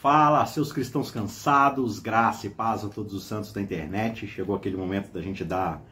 Fala, 0.00 0.46
seus 0.46 0.72
cristãos 0.72 1.10
cansados, 1.10 1.98
graça 1.98 2.46
e 2.46 2.50
paz 2.50 2.82
a 2.82 2.88
todos 2.88 3.12
os 3.12 3.24
santos 3.24 3.52
da 3.52 3.60
internet. 3.60 4.26
Chegou 4.26 4.56
aquele 4.56 4.74
momento 4.74 5.12
da 5.12 5.20
gente 5.20 5.44
dar 5.44 5.84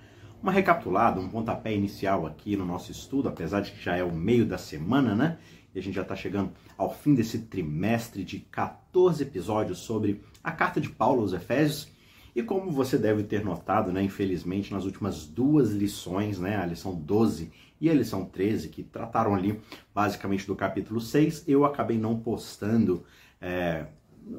uma 0.42 0.50
recapitulada, 0.50 1.20
um 1.20 1.28
pontapé 1.28 1.74
inicial 1.74 2.26
aqui 2.26 2.56
no 2.56 2.64
nosso 2.64 2.90
estudo, 2.90 3.28
apesar 3.28 3.60
de 3.60 3.70
que 3.70 3.84
já 3.84 3.96
é 3.96 4.02
o 4.02 4.10
meio 4.10 4.46
da 4.46 4.56
semana, 4.56 5.14
né? 5.14 5.36
E 5.74 5.78
a 5.78 5.82
gente 5.82 5.94
já 5.94 6.00
está 6.00 6.16
chegando 6.16 6.52
ao 6.78 6.90
fim 6.90 7.14
desse 7.14 7.40
trimestre 7.40 8.24
de 8.24 8.38
14 8.38 9.24
episódios 9.24 9.80
sobre 9.80 10.24
a 10.42 10.52
carta 10.52 10.80
de 10.80 10.88
Paulo 10.88 11.20
aos 11.20 11.34
Efésios. 11.34 11.92
E 12.34 12.42
como 12.42 12.70
você 12.70 12.96
deve 12.96 13.24
ter 13.24 13.44
notado, 13.44 13.92
né, 13.92 14.02
infelizmente, 14.02 14.72
nas 14.72 14.86
últimas 14.86 15.26
duas 15.26 15.72
lições, 15.72 16.38
né, 16.38 16.56
a 16.56 16.64
lição 16.64 16.94
12 16.94 17.52
e 17.78 17.90
a 17.90 17.94
lição 17.94 18.24
13, 18.24 18.70
que 18.70 18.82
trataram 18.82 19.34
ali 19.34 19.60
basicamente 19.94 20.46
do 20.46 20.56
capítulo 20.56 20.98
6, 20.98 21.46
eu 21.46 21.66
acabei 21.66 21.98
não 21.98 22.18
postando 22.18 23.04
é, 23.40 23.86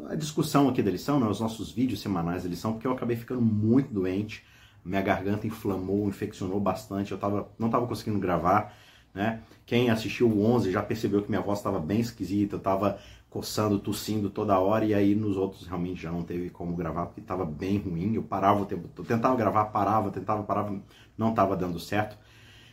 a 0.09 0.15
discussão 0.15 0.69
aqui 0.69 0.81
da 0.81 0.91
lição, 0.91 1.19
né, 1.19 1.27
os 1.27 1.39
nossos 1.39 1.71
vídeos 1.71 2.01
semanais 2.01 2.43
da 2.43 2.49
lição, 2.49 2.73
porque 2.73 2.87
eu 2.87 2.91
acabei 2.91 3.15
ficando 3.15 3.41
muito 3.41 3.93
doente, 3.93 4.45
minha 4.83 5.01
garganta 5.01 5.47
inflamou, 5.47 6.07
infeccionou 6.07 6.59
bastante, 6.59 7.11
eu 7.11 7.17
tava, 7.17 7.49
não 7.57 7.67
estava 7.67 7.85
conseguindo 7.85 8.19
gravar, 8.19 8.73
né? 9.13 9.41
Quem 9.65 9.89
assistiu 9.89 10.29
o 10.29 10.45
11 10.45 10.71
já 10.71 10.81
percebeu 10.81 11.21
que 11.21 11.29
minha 11.29 11.41
voz 11.41 11.59
estava 11.59 11.79
bem 11.79 11.99
esquisita, 11.99 12.55
eu 12.55 12.59
estava 12.59 12.99
coçando, 13.29 13.77
tossindo 13.77 14.29
toda 14.29 14.59
hora, 14.59 14.85
e 14.85 14.93
aí 14.93 15.13
nos 15.13 15.37
outros 15.37 15.67
realmente 15.67 16.01
já 16.01 16.11
não 16.11 16.23
teve 16.23 16.49
como 16.49 16.75
gravar, 16.75 17.05
porque 17.07 17.21
estava 17.21 17.45
bem 17.45 17.77
ruim, 17.77 18.15
eu 18.15 18.23
parava 18.23 18.61
o 18.61 18.65
tempo 18.65 18.87
tentava 19.03 19.35
gravar, 19.35 19.65
parava, 19.65 20.09
tentava, 20.09 20.43
parava, 20.43 20.81
não 21.17 21.29
estava 21.29 21.55
dando 21.55 21.79
certo. 21.79 22.17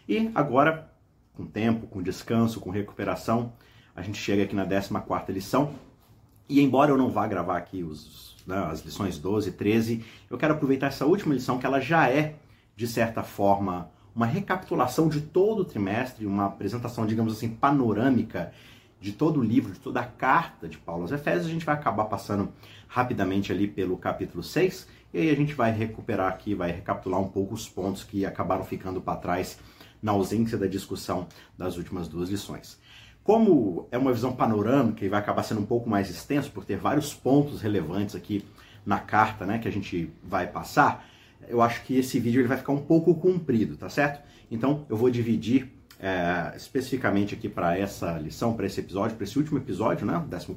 E 0.08 0.30
agora, 0.34 0.91
com 1.34 1.44
tempo, 1.46 1.86
com 1.86 2.02
descanso, 2.02 2.60
com 2.60 2.70
recuperação, 2.70 3.52
a 3.94 4.00
gente 4.00 4.19
chega 4.19 4.44
aqui 4.44 4.55
na 4.55 4.66
14ª 4.66 5.28
lição, 5.30 5.74
e 6.48 6.60
embora 6.60 6.91
eu 6.91 6.96
não 6.96 7.10
vá 7.10 7.27
gravar 7.27 7.56
aqui 7.56 7.82
os, 7.82 8.36
né, 8.46 8.56
as 8.70 8.84
lições 8.84 9.18
12 9.18 9.48
e 9.48 9.52
13, 9.52 10.05
eu 10.30 10.38
quero 10.38 10.55
aproveitar 10.55 10.86
essa 10.86 11.05
última 11.05 11.34
lição, 11.34 11.58
que 11.58 11.66
ela 11.66 11.80
já 11.80 12.08
é, 12.08 12.36
de 12.77 12.86
certa 12.86 13.22
forma, 13.22 13.91
uma 14.14 14.27
recapitulação 14.27 15.08
de 15.08 15.20
todo 15.20 15.61
o 15.61 15.64
trimestre, 15.64 16.24
uma 16.24 16.47
apresentação, 16.47 17.06
digamos 17.06 17.33
assim, 17.34 17.48
panorâmica 17.48 18.52
de 19.00 19.12
todo 19.12 19.41
o 19.41 19.42
livro, 19.42 19.72
de 19.72 19.80
toda 19.80 20.00
a 20.00 20.06
carta 20.06 20.69
de 20.69 20.78
Paulo 20.78 21.02
aos 21.02 21.12
Efésios. 21.12 21.47
A 21.47 21.50
gente 21.50 21.67
vai 21.67 21.74
acabar 21.74 22.06
passando 22.06 22.50
rapidamente 22.89 23.52
ali 23.52 23.67
pelo 23.67 23.97
capítulo 23.98 24.42
6, 24.42 24.89
e 25.12 25.19
aí 25.19 25.30
a 25.30 25.34
gente 25.34 25.55
vai 25.55 25.70
recuperar 25.70 26.28
aqui, 26.28 26.55
vai 26.55 26.70
recapitular 26.70 27.20
um 27.20 27.28
pouco 27.28 27.55
os 27.55 27.69
pontos 27.69 28.05
que 28.05 28.24
acabaram 28.24 28.64
ficando 28.64 29.00
para 29.00 29.19
trás 29.19 29.58
na 30.02 30.12
ausência 30.12 30.56
da 30.56 30.67
discussão 30.67 31.27
das 31.56 31.77
últimas 31.77 32.08
duas 32.08 32.30
lições. 32.30 32.78
Como 33.27 33.88
é 33.91 33.98
uma 33.98 34.12
visão 34.12 34.32
panorâmica 34.32 35.05
e 35.05 35.08
vai 35.08 35.19
acabar 35.19 35.42
sendo 35.42 35.60
um 35.60 35.66
pouco 35.66 35.91
mais 35.91 36.08
extenso, 36.08 36.48
por 36.52 36.64
ter 36.64 36.77
vários 36.77 37.12
pontos 37.12 37.60
relevantes 37.60 38.14
aqui 38.14 38.44
na 38.86 39.00
carta 39.00 39.44
né, 39.44 39.58
que 39.58 39.66
a 39.66 39.72
gente 39.72 40.12
vai 40.22 40.46
passar, 40.46 41.05
eu 41.48 41.60
acho 41.60 41.83
que 41.83 41.98
esse 41.98 42.20
vídeo 42.20 42.41
ele 42.41 42.46
vai 42.46 42.56
ficar 42.56 42.72
um 42.72 42.83
pouco 42.83 43.12
comprido, 43.16 43.77
tá 43.77 43.88
certo? 43.88 44.22
Então 44.48 44.86
eu 44.88 44.96
vou 44.96 45.10
dividir 45.10 45.72
é, 45.98 46.52
especificamente 46.56 47.34
aqui 47.34 47.48
para 47.48 47.77
essa 47.77 48.16
lição, 48.16 48.55
para 48.55 48.66
esse 48.66 48.78
episódio, 48.78 49.16
para 49.16 49.24
esse 49.24 49.36
último 49.36 49.58
episódio, 49.58 50.06
né, 50.06 50.24
14, 50.30 50.55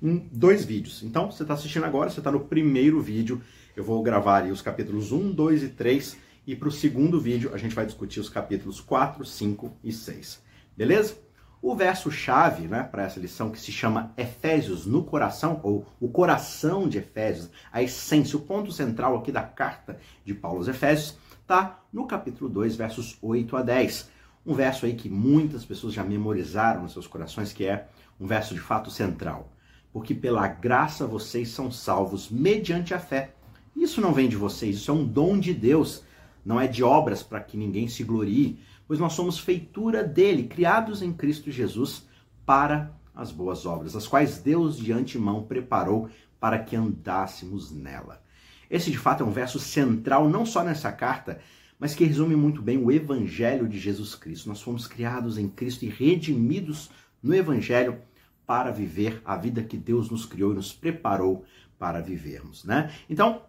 em 0.00 0.28
dois 0.30 0.64
vídeos. 0.64 1.02
Então 1.02 1.32
você 1.32 1.42
está 1.42 1.54
assistindo 1.54 1.84
agora, 1.84 2.10
você 2.10 2.20
está 2.20 2.30
no 2.30 2.44
primeiro 2.44 3.00
vídeo, 3.00 3.42
eu 3.74 3.82
vou 3.82 4.00
gravar 4.04 4.44
os 4.44 4.62
capítulos 4.62 5.10
1, 5.10 5.32
2 5.32 5.64
e 5.64 5.68
3, 5.70 6.16
e 6.46 6.54
para 6.54 6.68
o 6.68 6.72
segundo 6.72 7.20
vídeo 7.20 7.50
a 7.52 7.58
gente 7.58 7.74
vai 7.74 7.84
discutir 7.84 8.20
os 8.20 8.28
capítulos 8.28 8.80
4, 8.80 9.24
5 9.24 9.78
e 9.82 9.90
6. 9.90 10.40
Beleza? 10.76 11.31
O 11.62 11.76
verso-chave 11.76 12.66
né, 12.66 12.82
para 12.82 13.04
essa 13.04 13.20
lição, 13.20 13.48
que 13.48 13.60
se 13.60 13.70
chama 13.70 14.12
Efésios 14.16 14.84
no 14.84 15.04
coração, 15.04 15.60
ou 15.62 15.86
o 16.00 16.08
coração 16.08 16.88
de 16.88 16.98
Efésios, 16.98 17.48
a 17.72 17.80
essência, 17.80 18.36
o 18.36 18.42
ponto 18.42 18.72
central 18.72 19.16
aqui 19.16 19.30
da 19.30 19.44
carta 19.44 19.96
de 20.24 20.34
Paulo 20.34 20.58
aos 20.58 20.66
Efésios, 20.66 21.16
está 21.40 21.80
no 21.92 22.04
capítulo 22.04 22.50
2, 22.50 22.74
versos 22.74 23.16
8 23.22 23.56
a 23.56 23.62
10. 23.62 24.10
Um 24.44 24.54
verso 24.54 24.86
aí 24.86 24.94
que 24.94 25.08
muitas 25.08 25.64
pessoas 25.64 25.94
já 25.94 26.02
memorizaram 26.02 26.82
nos 26.82 26.94
seus 26.94 27.06
corações, 27.06 27.52
que 27.52 27.64
é 27.64 27.86
um 28.18 28.26
verso 28.26 28.54
de 28.54 28.60
fato 28.60 28.90
central. 28.90 29.52
Porque 29.92 30.16
pela 30.16 30.48
graça 30.48 31.06
vocês 31.06 31.50
são 31.50 31.70
salvos 31.70 32.28
mediante 32.28 32.92
a 32.92 32.98
fé. 32.98 33.34
Isso 33.76 34.00
não 34.00 34.12
vem 34.12 34.28
de 34.28 34.36
vocês, 34.36 34.78
isso 34.78 34.90
é 34.90 34.94
um 34.94 35.06
dom 35.06 35.38
de 35.38 35.54
Deus. 35.54 36.02
Não 36.44 36.60
é 36.60 36.66
de 36.66 36.82
obras 36.82 37.22
para 37.22 37.38
que 37.38 37.56
ninguém 37.56 37.86
se 37.86 38.02
glorie, 38.02 38.58
pois 38.86 38.98
nós 38.98 39.12
somos 39.12 39.38
feitura 39.38 40.02
dele, 40.04 40.44
criados 40.44 41.02
em 41.02 41.12
Cristo 41.12 41.50
Jesus 41.50 42.06
para 42.44 42.92
as 43.14 43.30
boas 43.30 43.66
obras, 43.66 43.94
as 43.94 44.06
quais 44.06 44.38
Deus 44.38 44.76
de 44.76 44.92
antemão 44.92 45.42
preparou 45.42 46.08
para 46.40 46.58
que 46.58 46.74
andássemos 46.74 47.70
nela. 47.70 48.22
Esse 48.70 48.90
de 48.90 48.98
fato 48.98 49.22
é 49.22 49.26
um 49.26 49.30
verso 49.30 49.58
central 49.58 50.28
não 50.28 50.46
só 50.46 50.64
nessa 50.64 50.90
carta, 50.90 51.40
mas 51.78 51.94
que 51.94 52.04
resume 52.04 52.34
muito 52.34 52.62
bem 52.62 52.78
o 52.78 52.90
evangelho 52.90 53.68
de 53.68 53.78
Jesus 53.78 54.14
Cristo. 54.14 54.48
Nós 54.48 54.62
fomos 54.62 54.86
criados 54.86 55.36
em 55.36 55.48
Cristo 55.48 55.84
e 55.84 55.88
redimidos 55.88 56.90
no 57.22 57.34
evangelho 57.34 57.98
para 58.46 58.70
viver 58.70 59.20
a 59.24 59.36
vida 59.36 59.62
que 59.62 59.76
Deus 59.76 60.10
nos 60.10 60.24
criou 60.24 60.52
e 60.52 60.56
nos 60.56 60.72
preparou 60.72 61.44
para 61.78 62.00
vivermos, 62.00 62.64
né? 62.64 62.92
Então, 63.10 63.42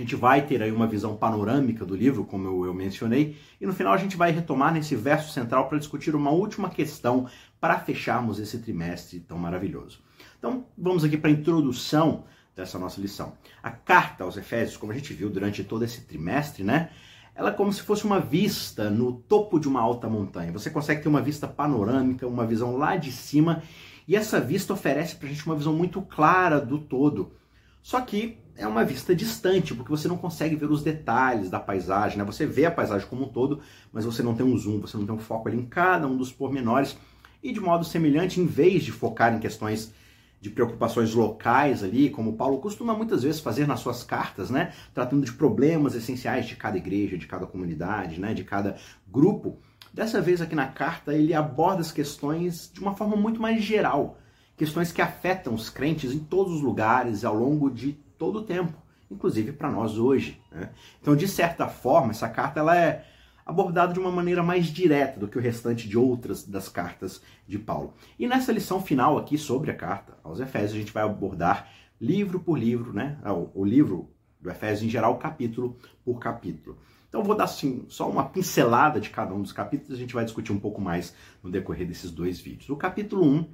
a 0.00 0.04
gente 0.04 0.16
vai 0.16 0.46
ter 0.46 0.62
aí 0.62 0.70
uma 0.70 0.86
visão 0.86 1.16
panorâmica 1.16 1.84
do 1.84 1.96
livro, 1.96 2.24
como 2.24 2.46
eu, 2.46 2.66
eu 2.66 2.74
mencionei, 2.74 3.36
e 3.60 3.66
no 3.66 3.72
final 3.72 3.92
a 3.92 3.96
gente 3.96 4.16
vai 4.16 4.30
retomar 4.30 4.72
nesse 4.72 4.94
verso 4.94 5.32
central 5.32 5.68
para 5.68 5.78
discutir 5.78 6.14
uma 6.14 6.30
última 6.30 6.70
questão 6.70 7.28
para 7.60 7.78
fecharmos 7.78 8.38
esse 8.38 8.58
trimestre 8.58 9.20
tão 9.20 9.38
maravilhoso. 9.38 10.00
Então, 10.38 10.66
vamos 10.76 11.04
aqui 11.04 11.16
para 11.16 11.30
a 11.30 11.32
introdução 11.32 12.24
dessa 12.54 12.78
nossa 12.78 13.00
lição. 13.00 13.34
A 13.62 13.70
carta 13.70 14.24
aos 14.24 14.36
Efésios, 14.36 14.76
como 14.76 14.92
a 14.92 14.94
gente 14.94 15.12
viu 15.12 15.30
durante 15.30 15.64
todo 15.64 15.84
esse 15.84 16.02
trimestre, 16.02 16.62
né? 16.62 16.90
Ela 17.34 17.50
é 17.50 17.52
como 17.52 17.72
se 17.72 17.82
fosse 17.82 18.04
uma 18.04 18.18
vista 18.18 18.90
no 18.90 19.12
topo 19.12 19.60
de 19.60 19.68
uma 19.68 19.80
alta 19.80 20.08
montanha. 20.08 20.52
Você 20.52 20.70
consegue 20.70 21.02
ter 21.02 21.08
uma 21.08 21.22
vista 21.22 21.46
panorâmica, 21.46 22.26
uma 22.26 22.44
visão 22.44 22.76
lá 22.76 22.96
de 22.96 23.12
cima, 23.12 23.62
e 24.08 24.16
essa 24.16 24.40
vista 24.40 24.72
oferece 24.72 25.14
para 25.14 25.28
a 25.28 25.30
gente 25.30 25.46
uma 25.46 25.54
visão 25.54 25.72
muito 25.72 26.02
clara 26.02 26.60
do 26.60 26.78
todo. 26.78 27.32
Só 27.80 28.00
que 28.00 28.38
é 28.58 28.66
uma 28.66 28.84
vista 28.84 29.14
distante, 29.14 29.72
porque 29.72 29.88
você 29.90 30.08
não 30.08 30.18
consegue 30.18 30.56
ver 30.56 30.68
os 30.68 30.82
detalhes 30.82 31.48
da 31.48 31.60
paisagem, 31.60 32.18
né? 32.18 32.24
Você 32.24 32.44
vê 32.44 32.66
a 32.66 32.70
paisagem 32.70 33.06
como 33.06 33.24
um 33.24 33.28
todo, 33.28 33.60
mas 33.92 34.04
você 34.04 34.20
não 34.20 34.34
tem 34.34 34.44
um 34.44 34.58
zoom, 34.58 34.80
você 34.80 34.96
não 34.96 35.06
tem 35.06 35.14
um 35.14 35.20
foco 35.20 35.48
ali 35.48 35.56
em 35.56 35.64
cada 35.64 36.08
um 36.08 36.16
dos 36.16 36.32
pormenores. 36.32 36.98
E 37.40 37.52
de 37.52 37.60
modo 37.60 37.84
semelhante, 37.84 38.40
em 38.40 38.46
vez 38.46 38.82
de 38.82 38.90
focar 38.90 39.32
em 39.32 39.38
questões 39.38 39.94
de 40.40 40.50
preocupações 40.50 41.14
locais 41.14 41.84
ali, 41.84 42.10
como 42.10 42.32
Paulo 42.32 42.58
costuma 42.58 42.94
muitas 42.94 43.22
vezes 43.22 43.40
fazer 43.40 43.66
nas 43.66 43.78
suas 43.78 44.02
cartas, 44.02 44.50
né? 44.50 44.72
Tratando 44.92 45.24
de 45.24 45.32
problemas 45.32 45.94
essenciais 45.94 46.46
de 46.46 46.56
cada 46.56 46.76
igreja, 46.76 47.16
de 47.16 47.28
cada 47.28 47.46
comunidade, 47.46 48.20
né? 48.20 48.34
De 48.34 48.42
cada 48.42 48.76
grupo. 49.06 49.60
Dessa 49.94 50.20
vez 50.20 50.40
aqui 50.40 50.56
na 50.56 50.66
carta 50.66 51.14
ele 51.14 51.32
aborda 51.32 51.80
as 51.80 51.92
questões 51.92 52.68
de 52.74 52.80
uma 52.80 52.96
forma 52.96 53.16
muito 53.16 53.40
mais 53.40 53.62
geral, 53.62 54.18
questões 54.56 54.90
que 54.90 55.00
afetam 55.00 55.54
os 55.54 55.70
crentes 55.70 56.12
em 56.12 56.18
todos 56.18 56.54
os 56.54 56.60
lugares 56.60 57.24
ao 57.24 57.36
longo 57.36 57.70
de 57.70 57.96
todo 58.18 58.40
o 58.40 58.42
tempo, 58.42 58.76
inclusive 59.10 59.52
para 59.52 59.70
nós 59.70 59.96
hoje. 59.96 60.40
Né? 60.50 60.70
Então, 61.00 61.16
de 61.16 61.28
certa 61.28 61.68
forma, 61.68 62.10
essa 62.10 62.28
carta 62.28 62.60
ela 62.60 62.76
é 62.76 63.06
abordada 63.46 63.94
de 63.94 63.98
uma 63.98 64.10
maneira 64.10 64.42
mais 64.42 64.66
direta 64.66 65.18
do 65.18 65.26
que 65.26 65.38
o 65.38 65.40
restante 65.40 65.88
de 65.88 65.96
outras 65.96 66.44
das 66.44 66.68
cartas 66.68 67.22
de 67.46 67.58
Paulo. 67.58 67.94
E 68.18 68.26
nessa 68.26 68.52
lição 68.52 68.82
final 68.82 69.16
aqui 69.16 69.38
sobre 69.38 69.70
a 69.70 69.74
carta 69.74 70.18
aos 70.22 70.38
Efésios, 70.38 70.74
a 70.74 70.78
gente 70.78 70.92
vai 70.92 71.02
abordar 71.02 71.70
livro 71.98 72.40
por 72.40 72.58
livro, 72.58 72.92
né? 72.92 73.18
Ah, 73.22 73.32
o 73.32 73.64
livro 73.64 74.10
do 74.38 74.50
Efésios 74.50 74.82
em 74.82 74.90
geral, 74.90 75.16
capítulo 75.16 75.78
por 76.04 76.18
capítulo. 76.18 76.78
Então, 77.08 77.24
vou 77.24 77.34
dar 77.34 77.44
assim, 77.44 77.86
só 77.88 78.08
uma 78.08 78.24
pincelada 78.24 79.00
de 79.00 79.08
cada 79.08 79.34
um 79.34 79.40
dos 79.40 79.52
capítulos, 79.52 79.94
a 79.94 80.00
gente 80.00 80.12
vai 80.12 80.24
discutir 80.24 80.52
um 80.52 80.60
pouco 80.60 80.78
mais 80.78 81.14
no 81.42 81.50
decorrer 81.50 81.86
desses 81.86 82.10
dois 82.10 82.38
vídeos. 82.38 82.68
O 82.68 82.76
capítulo 82.76 83.24
1 83.24 83.46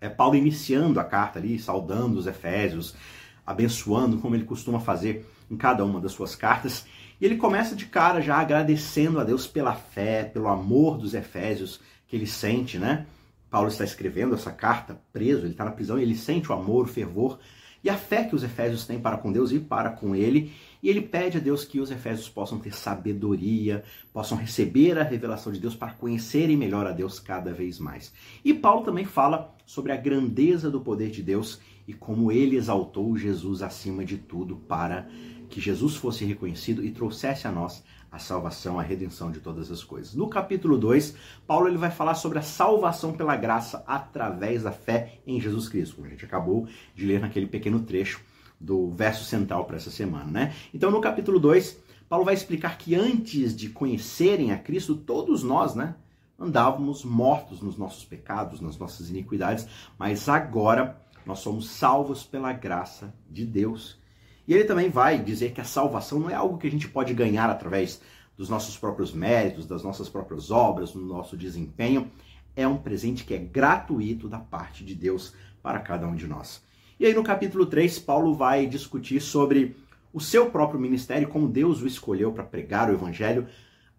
é 0.00 0.08
Paulo 0.08 0.34
iniciando 0.34 0.98
a 0.98 1.04
carta 1.04 1.38
ali, 1.38 1.56
saudando 1.56 2.18
os 2.18 2.26
Efésios, 2.26 2.96
abençoando, 3.46 4.18
como 4.18 4.34
ele 4.34 4.44
costuma 4.44 4.80
fazer 4.80 5.26
em 5.50 5.56
cada 5.56 5.84
uma 5.84 6.00
das 6.00 6.12
suas 6.12 6.34
cartas. 6.34 6.86
E 7.20 7.24
ele 7.24 7.36
começa 7.36 7.76
de 7.76 7.86
cara 7.86 8.20
já 8.20 8.36
agradecendo 8.36 9.20
a 9.20 9.24
Deus 9.24 9.46
pela 9.46 9.74
fé, 9.74 10.24
pelo 10.24 10.48
amor 10.48 10.98
dos 10.98 11.14
Efésios 11.14 11.80
que 12.06 12.16
ele 12.16 12.26
sente, 12.26 12.78
né? 12.78 13.06
Paulo 13.50 13.68
está 13.68 13.84
escrevendo 13.84 14.34
essa 14.34 14.50
carta 14.50 15.00
preso, 15.12 15.42
ele 15.42 15.52
está 15.52 15.64
na 15.64 15.70
prisão 15.70 15.98
e 15.98 16.02
ele 16.02 16.16
sente 16.16 16.50
o 16.50 16.54
amor, 16.54 16.84
o 16.84 16.88
fervor 16.88 17.38
e 17.84 17.90
a 17.90 17.96
fé 17.96 18.24
que 18.24 18.34
os 18.34 18.42
Efésios 18.42 18.86
têm 18.86 18.98
para 18.98 19.18
com 19.18 19.30
Deus 19.30 19.52
e 19.52 19.60
para 19.60 19.90
com 19.90 20.16
ele. 20.16 20.52
E 20.84 20.90
ele 20.90 21.00
pede 21.00 21.38
a 21.38 21.40
Deus 21.40 21.64
que 21.64 21.80
os 21.80 21.90
Efésios 21.90 22.28
possam 22.28 22.58
ter 22.58 22.74
sabedoria, 22.74 23.82
possam 24.12 24.36
receber 24.36 24.98
a 24.98 25.02
revelação 25.02 25.50
de 25.50 25.58
Deus 25.58 25.74
para 25.74 25.94
conhecerem 25.94 26.58
melhor 26.58 26.86
a 26.86 26.92
Deus 26.92 27.18
cada 27.18 27.54
vez 27.54 27.78
mais. 27.78 28.12
E 28.44 28.52
Paulo 28.52 28.84
também 28.84 29.06
fala 29.06 29.56
sobre 29.64 29.92
a 29.92 29.96
grandeza 29.96 30.70
do 30.70 30.82
poder 30.82 31.10
de 31.10 31.22
Deus 31.22 31.58
e 31.88 31.94
como 31.94 32.30
ele 32.30 32.56
exaltou 32.56 33.16
Jesus 33.16 33.62
acima 33.62 34.04
de 34.04 34.18
tudo 34.18 34.56
para 34.56 35.08
que 35.48 35.58
Jesus 35.58 35.96
fosse 35.96 36.26
reconhecido 36.26 36.84
e 36.84 36.90
trouxesse 36.90 37.48
a 37.48 37.50
nós 37.50 37.82
a 38.12 38.18
salvação, 38.18 38.78
a 38.78 38.82
redenção 38.82 39.32
de 39.32 39.40
todas 39.40 39.70
as 39.70 39.82
coisas. 39.82 40.14
No 40.14 40.28
capítulo 40.28 40.76
2, 40.76 41.16
Paulo 41.46 41.66
ele 41.66 41.78
vai 41.78 41.90
falar 41.90 42.14
sobre 42.14 42.38
a 42.38 42.42
salvação 42.42 43.14
pela 43.14 43.36
graça 43.36 43.82
através 43.86 44.64
da 44.64 44.70
fé 44.70 45.18
em 45.26 45.40
Jesus 45.40 45.66
Cristo, 45.66 45.96
como 45.96 46.08
a 46.08 46.10
gente 46.10 46.26
acabou 46.26 46.68
de 46.94 47.06
ler 47.06 47.20
naquele 47.20 47.46
pequeno 47.46 47.80
trecho 47.80 48.20
do 48.60 48.90
verso 48.90 49.24
central 49.24 49.64
para 49.64 49.76
essa 49.76 49.90
semana, 49.90 50.30
né? 50.30 50.54
Então, 50.72 50.90
no 50.90 51.00
capítulo 51.00 51.38
2, 51.38 51.78
Paulo 52.08 52.24
vai 52.24 52.34
explicar 52.34 52.78
que 52.78 52.94
antes 52.94 53.56
de 53.56 53.68
conhecerem 53.68 54.52
a 54.52 54.58
Cristo, 54.58 54.94
todos 54.94 55.42
nós, 55.42 55.74
né, 55.74 55.94
andávamos 56.38 57.04
mortos 57.04 57.60
nos 57.60 57.76
nossos 57.76 58.04
pecados, 58.04 58.60
nas 58.60 58.76
nossas 58.76 59.10
iniquidades, 59.10 59.66
mas 59.98 60.28
agora 60.28 61.00
nós 61.24 61.38
somos 61.38 61.70
salvos 61.70 62.22
pela 62.22 62.52
graça 62.52 63.14
de 63.30 63.44
Deus. 63.46 63.98
E 64.46 64.52
ele 64.52 64.64
também 64.64 64.90
vai 64.90 65.18
dizer 65.22 65.52
que 65.52 65.60
a 65.60 65.64
salvação 65.64 66.20
não 66.20 66.30
é 66.30 66.34
algo 66.34 66.58
que 66.58 66.66
a 66.66 66.70
gente 66.70 66.88
pode 66.88 67.14
ganhar 67.14 67.48
através 67.48 68.00
dos 68.36 68.48
nossos 68.48 68.76
próprios 68.76 69.12
méritos, 69.12 69.66
das 69.66 69.82
nossas 69.82 70.08
próprias 70.08 70.50
obras, 70.50 70.92
do 70.92 71.00
nosso 71.00 71.36
desempenho. 71.36 72.10
É 72.54 72.68
um 72.68 72.76
presente 72.76 73.24
que 73.24 73.34
é 73.34 73.38
gratuito 73.38 74.28
da 74.28 74.38
parte 74.38 74.84
de 74.84 74.94
Deus 74.94 75.32
para 75.62 75.80
cada 75.80 76.06
um 76.06 76.14
de 76.14 76.26
nós. 76.26 76.62
E 76.98 77.06
aí 77.06 77.14
no 77.14 77.22
capítulo 77.22 77.66
3, 77.66 77.98
Paulo 77.98 78.34
vai 78.34 78.66
discutir 78.66 79.20
sobre 79.20 79.76
o 80.12 80.20
seu 80.20 80.50
próprio 80.50 80.78
ministério, 80.78 81.28
como 81.28 81.48
Deus 81.48 81.82
o 81.82 81.86
escolheu 81.86 82.32
para 82.32 82.44
pregar 82.44 82.88
o 82.88 82.94
evangelho 82.94 83.46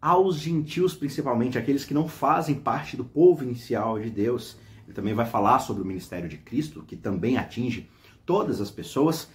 aos 0.02 0.38
gentios, 0.38 0.94
principalmente 0.94 1.58
aqueles 1.58 1.84
que 1.84 1.94
não 1.94 2.08
fazem 2.08 2.56
parte 2.56 2.96
do 2.96 3.04
povo 3.04 3.44
inicial 3.44 4.00
de 4.00 4.10
Deus. 4.10 4.58
Ele 4.86 4.94
também 4.94 5.14
vai 5.14 5.26
falar 5.26 5.60
sobre 5.60 5.84
o 5.84 5.86
ministério 5.86 6.30
de 6.30 6.38
Cristo, 6.38 6.84
que 6.88 6.96
também 6.96 7.38
atinge 7.38 7.90
todas 8.26 8.62
as 8.62 8.72
pessoas 8.72 9.30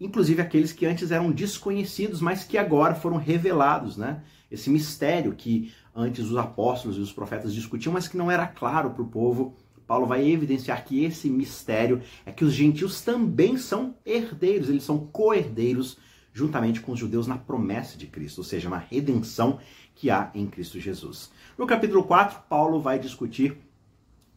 inclusive 0.00 0.42
aqueles 0.42 0.72
que 0.72 0.86
antes 0.86 1.10
eram 1.10 1.30
desconhecidos, 1.30 2.20
mas 2.20 2.44
que 2.44 2.58
agora 2.58 2.94
foram 2.94 3.16
revelados, 3.16 3.96
né? 3.96 4.22
Esse 4.50 4.70
mistério 4.70 5.34
que 5.34 5.72
antes 5.94 6.26
os 6.26 6.36
apóstolos 6.36 6.96
e 6.96 7.00
os 7.00 7.12
profetas 7.12 7.54
discutiam, 7.54 7.92
mas 7.92 8.08
que 8.08 8.16
não 8.16 8.30
era 8.30 8.46
claro 8.46 8.90
para 8.90 9.02
o 9.02 9.08
povo. 9.08 9.56
Paulo 9.86 10.06
vai 10.06 10.28
evidenciar 10.28 10.84
que 10.84 11.04
esse 11.04 11.28
mistério 11.28 12.00
é 12.24 12.32
que 12.32 12.44
os 12.44 12.52
gentios 12.52 13.02
também 13.02 13.56
são 13.56 13.96
herdeiros, 14.04 14.68
eles 14.68 14.82
são 14.82 15.06
co-herdeiros 15.06 15.98
juntamente 16.32 16.80
com 16.80 16.92
os 16.92 16.98
judeus 16.98 17.26
na 17.28 17.38
promessa 17.38 17.96
de 17.96 18.06
Cristo, 18.06 18.38
ou 18.38 18.44
seja, 18.44 18.68
na 18.68 18.78
redenção 18.78 19.60
que 19.94 20.10
há 20.10 20.30
em 20.34 20.46
Cristo 20.46 20.80
Jesus. 20.80 21.30
No 21.56 21.66
capítulo 21.66 22.02
4, 22.02 22.40
Paulo 22.48 22.80
vai 22.80 22.98
discutir 22.98 23.56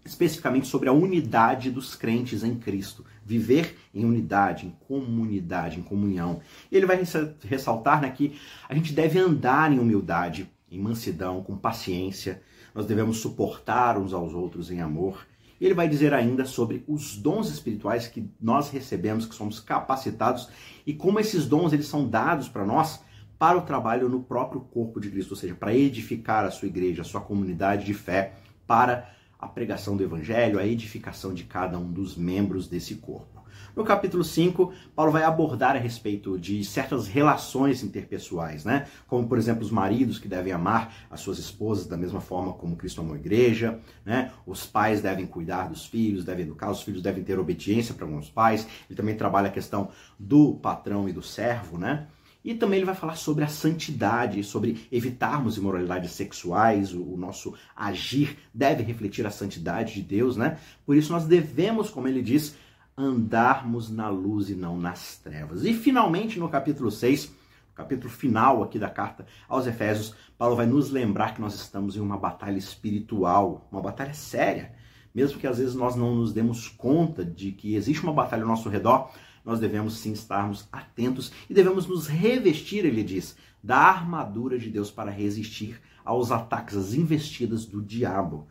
especificamente 0.07 0.67
sobre 0.67 0.87
a 0.87 0.93
unidade 0.93 1.69
dos 1.69 1.95
crentes 1.95 2.43
em 2.43 2.55
Cristo. 2.55 3.03
Viver 3.25 3.77
em 3.93 4.05
unidade, 4.05 4.65
em 4.65 4.69
comunidade, 4.87 5.79
em 5.79 5.83
comunhão. 5.83 6.39
Ele 6.71 6.85
vai 6.85 7.01
ressaltar 7.43 8.01
né, 8.01 8.09
que 8.09 8.39
a 8.69 8.73
gente 8.73 8.93
deve 8.93 9.19
andar 9.19 9.71
em 9.71 9.79
humildade, 9.79 10.49
em 10.71 10.79
mansidão, 10.79 11.43
com 11.43 11.57
paciência. 11.57 12.41
Nós 12.73 12.85
devemos 12.85 13.17
suportar 13.17 13.97
uns 13.97 14.13
aos 14.13 14.33
outros 14.33 14.71
em 14.71 14.81
amor. 14.81 15.25
E 15.59 15.65
ele 15.65 15.73
vai 15.73 15.87
dizer 15.87 16.13
ainda 16.13 16.45
sobre 16.45 16.83
os 16.87 17.17
dons 17.17 17.49
espirituais 17.49 18.07
que 18.07 18.29
nós 18.39 18.69
recebemos, 18.69 19.25
que 19.25 19.35
somos 19.35 19.59
capacitados, 19.59 20.49
e 20.85 20.93
como 20.93 21.19
esses 21.19 21.45
dons 21.45 21.73
eles 21.73 21.87
são 21.87 22.07
dados 22.07 22.47
para 22.47 22.65
nós 22.65 23.01
para 23.39 23.57
o 23.57 23.61
trabalho 23.61 24.09
no 24.09 24.23
próprio 24.23 24.61
corpo 24.61 24.99
de 24.99 25.09
Cristo, 25.09 25.31
ou 25.31 25.37
seja, 25.37 25.53
para 25.53 25.75
edificar 25.75 26.43
a 26.43 26.51
sua 26.51 26.67
igreja, 26.67 27.01
a 27.01 27.05
sua 27.05 27.21
comunidade 27.21 27.85
de 27.85 27.93
fé, 27.93 28.33
para 28.65 29.13
a 29.39 29.47
pregação 29.47 29.95
do 29.95 30.03
evangelho, 30.03 30.59
a 30.59 30.65
edificação 30.65 31.33
de 31.33 31.43
cada 31.43 31.77
um 31.77 31.91
dos 31.91 32.17
membros 32.17 32.67
desse 32.67 32.95
corpo. 32.95 33.36
No 33.77 33.83
capítulo 33.85 34.23
5, 34.23 34.73
Paulo 34.95 35.11
vai 35.11 35.21
abordar 35.21 35.75
a 35.75 35.79
respeito 35.79 36.35
de 36.39 36.65
certas 36.65 37.07
relações 37.07 37.83
interpessoais, 37.83 38.65
né? 38.65 38.87
Como, 39.05 39.27
por 39.27 39.37
exemplo, 39.37 39.63
os 39.63 39.69
maridos 39.69 40.17
que 40.17 40.27
devem 40.27 40.51
amar 40.51 40.91
as 41.11 41.19
suas 41.19 41.37
esposas 41.37 41.85
da 41.85 41.95
mesma 41.95 42.19
forma 42.19 42.53
como 42.53 42.75
Cristo 42.75 43.01
amou 43.01 43.13
a 43.13 43.19
igreja, 43.19 43.79
né? 44.03 44.31
Os 44.47 44.65
pais 44.65 44.99
devem 44.99 45.27
cuidar 45.27 45.69
dos 45.69 45.85
filhos, 45.85 46.25
devem 46.25 46.43
educar, 46.43 46.71
os 46.71 46.81
filhos 46.81 47.03
devem 47.03 47.23
ter 47.23 47.37
obediência 47.37 47.93
para 47.93 48.03
alguns 48.03 48.31
pais. 48.31 48.67
Ele 48.89 48.97
também 48.97 49.15
trabalha 49.15 49.49
a 49.49 49.51
questão 49.51 49.89
do 50.17 50.55
patrão 50.55 51.07
e 51.07 51.13
do 51.13 51.21
servo, 51.21 51.77
né? 51.77 52.07
E 52.43 52.55
também 52.55 52.77
ele 52.77 52.85
vai 52.85 52.95
falar 52.95 53.15
sobre 53.15 53.43
a 53.43 53.47
santidade, 53.47 54.43
sobre 54.43 54.87
evitarmos 54.91 55.55
imoralidades 55.57 56.13
sexuais, 56.13 56.93
o, 56.93 57.15
nosso 57.15 57.53
agir 57.75 58.39
deve 58.51 58.81
refletir 58.81 59.27
a 59.27 59.29
santidade 59.29 59.93
de 59.93 60.01
Deus, 60.01 60.35
né? 60.35 60.57
Por 60.83 60.95
isso 60.95 61.11
nós 61.11 61.25
devemos, 61.25 61.91
como 61.91 62.07
ele 62.07 62.23
diz, 62.23 62.55
andarmos 62.97 63.91
na 63.91 64.09
luz 64.09 64.49
e 64.49 64.55
não 64.55 64.75
nas 64.75 65.17
trevas. 65.17 65.63
E 65.63 65.71
finalmente 65.71 66.39
no 66.39 66.49
capítulo 66.49 66.89
6, 66.89 67.31
capítulo 67.75 68.09
final 68.09 68.63
aqui 68.63 68.79
da 68.79 68.89
carta 68.89 69.27
aos 69.47 69.67
Efésios, 69.67 70.15
Paulo 70.35 70.55
vai 70.55 70.65
nos 70.65 70.89
lembrar 70.89 71.35
que 71.35 71.41
nós 71.41 71.53
estamos 71.53 71.95
em 71.95 71.99
uma 71.99 72.17
batalha 72.17 72.57
espiritual, 72.57 73.67
uma 73.71 73.81
batalha 73.81 74.15
séria. 74.15 74.73
Mesmo 75.13 75.39
que 75.39 75.45
às 75.45 75.59
vezes 75.59 75.75
nós 75.75 75.95
não 75.95 76.15
nos 76.15 76.33
demos 76.33 76.67
conta 76.67 77.23
de 77.23 77.51
que 77.51 77.75
existe 77.75 78.03
uma 78.03 78.13
batalha 78.13 78.41
ao 78.41 78.49
nosso 78.49 78.67
redor, 78.67 79.11
nós 79.45 79.59
devemos 79.59 79.99
sim 79.99 80.11
estarmos 80.11 80.67
atentos 80.71 81.31
e 81.47 81.53
devemos 81.53 81.85
nos 81.85 82.07
revestir, 82.07 82.83
ele 82.83 83.03
diz, 83.03 83.37
da 83.63 83.77
armadura 83.77 84.57
de 84.57 84.71
Deus 84.71 84.89
para 84.89 85.11
resistir 85.11 85.79
aos 86.03 86.31
ataques, 86.31 86.75
às 86.75 86.93
investidas 86.95 87.65
do 87.65 87.81
diabo. 87.81 88.47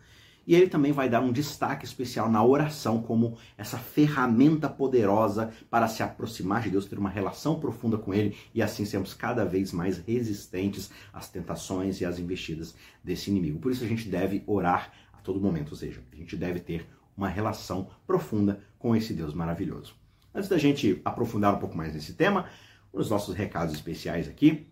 E 0.46 0.54
ele 0.54 0.68
também 0.68 0.92
vai 0.92 1.08
dar 1.08 1.20
um 1.20 1.32
destaque 1.32 1.84
especial 1.84 2.30
na 2.30 2.44
oração 2.44 3.02
como 3.02 3.36
essa 3.58 3.76
ferramenta 3.76 4.68
poderosa 4.68 5.52
para 5.68 5.88
se 5.88 6.02
aproximar 6.02 6.62
de 6.62 6.70
Deus, 6.70 6.86
ter 6.86 6.98
uma 6.98 7.10
relação 7.10 7.58
profunda 7.58 7.98
com 7.98 8.14
Ele 8.14 8.36
e 8.54 8.62
assim 8.62 8.84
sermos 8.84 9.12
cada 9.12 9.44
vez 9.44 9.72
mais 9.72 9.98
resistentes 9.98 10.90
às 11.12 11.28
tentações 11.28 12.00
e 12.00 12.04
às 12.04 12.18
investidas 12.18 12.74
desse 13.02 13.30
inimigo. 13.30 13.58
Por 13.58 13.72
isso 13.72 13.84
a 13.84 13.88
gente 13.88 14.08
deve 14.08 14.44
orar 14.46 14.92
a 15.12 15.18
todo 15.18 15.40
momento, 15.40 15.70
ou 15.70 15.76
seja, 15.76 16.00
a 16.12 16.16
gente 16.16 16.36
deve 16.36 16.60
ter 16.60 16.88
uma 17.16 17.28
relação 17.28 17.88
profunda 18.06 18.60
com 18.78 18.94
esse 18.94 19.12
Deus 19.12 19.34
maravilhoso. 19.34 19.94
Antes 20.32 20.48
da 20.48 20.58
gente 20.58 21.00
aprofundar 21.04 21.54
um 21.54 21.58
pouco 21.58 21.76
mais 21.76 21.94
nesse 21.94 22.12
tema, 22.12 22.46
os 22.92 23.10
nossos 23.10 23.34
recados 23.34 23.74
especiais 23.74 24.28
aqui. 24.28 24.66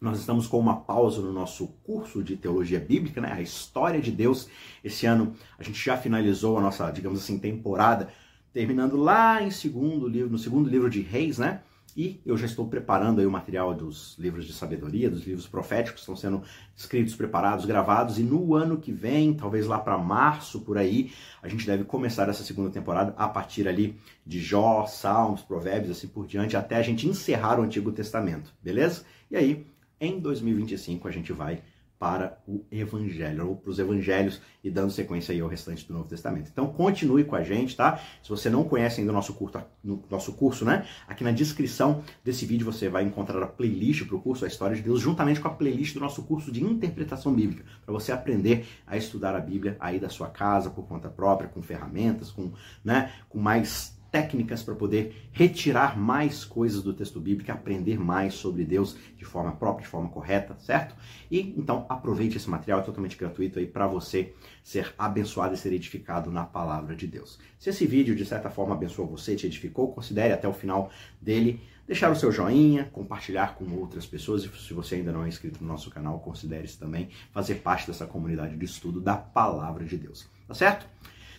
Nós 0.00 0.20
estamos 0.20 0.46
com 0.46 0.60
uma 0.60 0.76
pausa 0.76 1.20
no 1.20 1.32
nosso 1.32 1.66
curso 1.82 2.22
de 2.22 2.36
teologia 2.36 2.78
bíblica, 2.78 3.20
né? 3.20 3.32
A 3.32 3.40
história 3.40 4.00
de 4.00 4.12
Deus. 4.12 4.48
Esse 4.84 5.06
ano 5.06 5.34
a 5.58 5.62
gente 5.64 5.84
já 5.84 5.96
finalizou 5.96 6.56
a 6.56 6.60
nossa, 6.60 6.88
digamos 6.92 7.20
assim, 7.20 7.36
temporada, 7.36 8.08
terminando 8.52 8.96
lá 8.96 9.42
em 9.42 9.50
segundo 9.50 10.06
livro, 10.06 10.30
no 10.30 10.38
segundo 10.38 10.70
livro 10.70 10.88
de 10.88 11.00
Reis, 11.00 11.38
né? 11.38 11.62
E 11.96 12.20
eu 12.24 12.36
já 12.36 12.46
estou 12.46 12.68
preparando 12.68 13.18
aí 13.18 13.26
o 13.26 13.30
material 13.30 13.74
dos 13.74 14.16
livros 14.20 14.46
de 14.46 14.52
sabedoria, 14.52 15.10
dos 15.10 15.26
livros 15.26 15.48
proféticos, 15.48 16.02
estão 16.02 16.14
sendo 16.14 16.44
escritos, 16.76 17.16
preparados, 17.16 17.64
gravados. 17.64 18.20
E 18.20 18.22
no 18.22 18.54
ano 18.54 18.76
que 18.76 18.92
vem, 18.92 19.34
talvez 19.34 19.66
lá 19.66 19.80
para 19.80 19.98
março, 19.98 20.60
por 20.60 20.78
aí, 20.78 21.10
a 21.42 21.48
gente 21.48 21.66
deve 21.66 21.82
começar 21.82 22.28
essa 22.28 22.44
segunda 22.44 22.70
temporada 22.70 23.12
a 23.16 23.26
partir 23.26 23.66
ali 23.66 23.98
de 24.24 24.38
Jó, 24.38 24.86
Salmos, 24.86 25.42
Provérbios, 25.42 25.90
assim 25.90 26.06
por 26.06 26.24
diante, 26.24 26.56
até 26.56 26.76
a 26.76 26.82
gente 26.82 27.08
encerrar 27.08 27.58
o 27.58 27.64
Antigo 27.64 27.90
Testamento, 27.90 28.54
beleza? 28.62 29.02
E 29.28 29.36
aí, 29.36 29.66
em 30.00 30.20
2025, 30.20 31.08
a 31.08 31.10
gente 31.10 31.32
vai 31.32 31.62
para 31.98 32.38
o 32.46 32.64
Evangelho, 32.70 33.48
ou 33.48 33.56
para 33.56 33.70
os 33.70 33.78
Evangelhos, 33.78 34.40
e 34.62 34.70
dando 34.70 34.92
sequência 34.92 35.32
aí 35.32 35.40
ao 35.40 35.48
restante 35.48 35.86
do 35.86 35.92
Novo 35.92 36.08
Testamento. 36.08 36.48
Então 36.50 36.68
continue 36.68 37.24
com 37.24 37.34
a 37.34 37.42
gente, 37.42 37.74
tá? 37.74 38.00
Se 38.22 38.28
você 38.28 38.48
não 38.48 38.62
conhece 38.62 39.00
ainda 39.00 39.10
o 39.10 39.14
nosso 39.14 39.34
curso, 39.34 39.60
no 39.82 40.04
nosso 40.08 40.32
curso, 40.34 40.64
né? 40.64 40.86
Aqui 41.08 41.24
na 41.24 41.32
descrição 41.32 42.04
desse 42.24 42.46
vídeo 42.46 42.64
você 42.64 42.88
vai 42.88 43.02
encontrar 43.02 43.42
a 43.42 43.46
playlist 43.48 44.06
para 44.06 44.16
o 44.16 44.20
curso 44.20 44.44
A 44.44 44.48
História 44.48 44.76
de 44.76 44.82
Deus, 44.82 45.00
juntamente 45.00 45.40
com 45.40 45.48
a 45.48 45.52
playlist 45.52 45.94
do 45.94 46.00
nosso 46.00 46.22
curso 46.22 46.52
de 46.52 46.62
interpretação 46.62 47.34
bíblica, 47.34 47.64
para 47.84 47.92
você 47.92 48.12
aprender 48.12 48.66
a 48.86 48.96
estudar 48.96 49.34
a 49.34 49.40
Bíblia 49.40 49.76
aí 49.80 49.98
da 49.98 50.08
sua 50.08 50.28
casa, 50.28 50.70
por 50.70 50.86
conta 50.86 51.08
própria, 51.08 51.48
com 51.48 51.60
ferramentas, 51.60 52.30
com, 52.30 52.52
né, 52.84 53.12
com 53.28 53.38
mais 53.38 53.97
técnicas 54.10 54.62
para 54.62 54.74
poder 54.74 55.28
retirar 55.32 55.98
mais 55.98 56.44
coisas 56.44 56.82
do 56.82 56.92
texto 56.92 57.20
bíblico, 57.20 57.50
aprender 57.52 57.98
mais 57.98 58.34
sobre 58.34 58.64
Deus 58.64 58.96
de 59.16 59.24
forma 59.24 59.52
própria, 59.52 59.84
de 59.84 59.90
forma 59.90 60.08
correta, 60.08 60.56
certo? 60.58 60.94
E 61.30 61.54
então 61.56 61.86
aproveite 61.88 62.36
esse 62.36 62.48
material, 62.48 62.80
é 62.80 62.82
totalmente 62.82 63.16
gratuito 63.16 63.58
aí 63.58 63.66
para 63.66 63.86
você 63.86 64.34
ser 64.62 64.94
abençoado 64.98 65.54
e 65.54 65.56
ser 65.56 65.72
edificado 65.72 66.30
na 66.30 66.44
palavra 66.44 66.94
de 66.96 67.06
Deus. 67.06 67.38
Se 67.58 67.70
esse 67.70 67.86
vídeo 67.86 68.14
de 68.14 68.24
certa 68.24 68.50
forma 68.50 68.74
abençoou 68.74 69.08
você, 69.08 69.36
te 69.36 69.46
edificou, 69.46 69.92
considere 69.92 70.32
até 70.32 70.48
o 70.48 70.52
final 70.52 70.90
dele 71.20 71.60
deixar 71.86 72.10
o 72.12 72.16
seu 72.16 72.30
joinha, 72.30 72.84
compartilhar 72.92 73.54
com 73.54 73.64
outras 73.76 74.06
pessoas 74.06 74.44
e 74.44 74.48
se 74.48 74.74
você 74.74 74.96
ainda 74.96 75.10
não 75.10 75.24
é 75.24 75.28
inscrito 75.28 75.62
no 75.62 75.68
nosso 75.68 75.90
canal, 75.90 76.20
considere-se 76.20 76.78
também 76.78 77.08
fazer 77.32 77.56
parte 77.56 77.86
dessa 77.86 78.06
comunidade 78.06 78.56
de 78.56 78.64
estudo 78.64 79.00
da 79.00 79.16
palavra 79.16 79.84
de 79.86 79.96
Deus. 79.96 80.28
Tá 80.46 80.54
certo? 80.54 80.86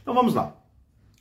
Então 0.02 0.14
vamos 0.14 0.34
lá. 0.34 0.59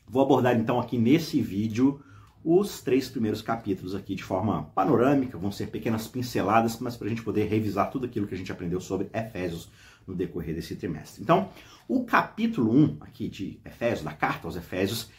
Vou 0.08 0.22
abordar 0.22 0.56
então 0.56 0.80
aqui 0.80 0.96
nesse 0.96 1.40
vídeo 1.40 2.00
os 2.44 2.80
três 2.80 3.08
primeiros 3.08 3.42
capítulos 3.42 3.94
aqui 3.94 4.14
de 4.14 4.22
forma 4.22 4.64
panorâmica, 4.74 5.36
vão 5.36 5.50
ser 5.50 5.66
pequenas 5.66 6.06
pinceladas, 6.06 6.78
mas 6.78 6.96
para 6.96 7.06
a 7.06 7.10
gente 7.10 7.22
poder 7.22 7.44
revisar 7.44 7.90
tudo 7.90 8.06
aquilo 8.06 8.26
que 8.26 8.34
a 8.34 8.38
gente 8.38 8.50
aprendeu 8.50 8.80
sobre 8.80 9.10
Efésios 9.12 9.68
no 10.06 10.14
decorrer 10.14 10.54
desse 10.54 10.74
trimestre. 10.76 11.22
Então, 11.22 11.50
o 11.86 12.04
capítulo 12.04 12.72
1 12.72 12.96
aqui 13.00 13.28
de 13.28 13.60
Efésios, 13.64 14.02
da 14.02 14.12
carta 14.12 14.48
aos 14.48 14.56
Efésios, 14.56 15.10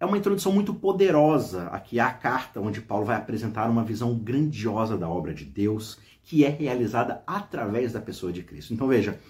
é 0.00 0.06
uma 0.06 0.16
introdução 0.16 0.50
muito 0.50 0.72
poderosa 0.72 1.66
aqui 1.68 2.00
à 2.00 2.10
carta, 2.10 2.60
onde 2.60 2.80
Paulo 2.80 3.04
vai 3.04 3.16
apresentar 3.16 3.68
uma 3.68 3.84
visão 3.84 4.18
grandiosa 4.18 4.96
da 4.96 5.08
obra 5.08 5.34
de 5.34 5.44
Deus, 5.44 5.98
que 6.24 6.44
é 6.44 6.48
realizada 6.48 7.22
através 7.26 7.92
da 7.92 8.00
pessoa 8.00 8.32
de 8.32 8.42
Cristo. 8.42 8.72
Então 8.72 8.88
veja, 8.88 9.20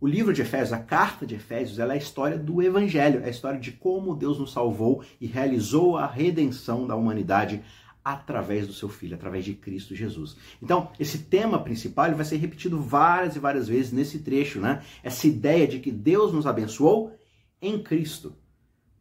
o 0.00 0.06
livro 0.06 0.32
de 0.32 0.42
Efésios, 0.42 0.72
a 0.72 0.78
carta 0.78 1.26
de 1.26 1.34
Efésios, 1.34 1.78
ela 1.78 1.92
é 1.92 1.96
a 1.96 1.98
história 1.98 2.38
do 2.38 2.62
Evangelho, 2.62 3.20
é 3.20 3.26
a 3.26 3.30
história 3.30 3.58
de 3.58 3.72
como 3.72 4.14
Deus 4.14 4.38
nos 4.38 4.52
salvou 4.52 5.02
e 5.20 5.26
realizou 5.26 5.96
a 5.96 6.06
redenção 6.06 6.86
da 6.86 6.94
humanidade 6.94 7.62
através 8.04 8.66
do 8.66 8.72
seu 8.72 8.88
Filho, 8.88 9.16
através 9.16 9.44
de 9.44 9.54
Cristo 9.54 9.94
Jesus. 9.94 10.36
Então, 10.62 10.90
esse 11.00 11.18
tema 11.18 11.62
principal 11.62 12.14
vai 12.14 12.24
ser 12.24 12.36
repetido 12.36 12.80
várias 12.80 13.34
e 13.34 13.40
várias 13.40 13.66
vezes 13.66 13.92
nesse 13.92 14.20
trecho, 14.20 14.60
né? 14.60 14.82
Essa 15.02 15.26
ideia 15.26 15.66
de 15.66 15.80
que 15.80 15.90
Deus 15.90 16.32
nos 16.32 16.46
abençoou 16.46 17.12
em 17.60 17.82
Cristo, 17.82 18.36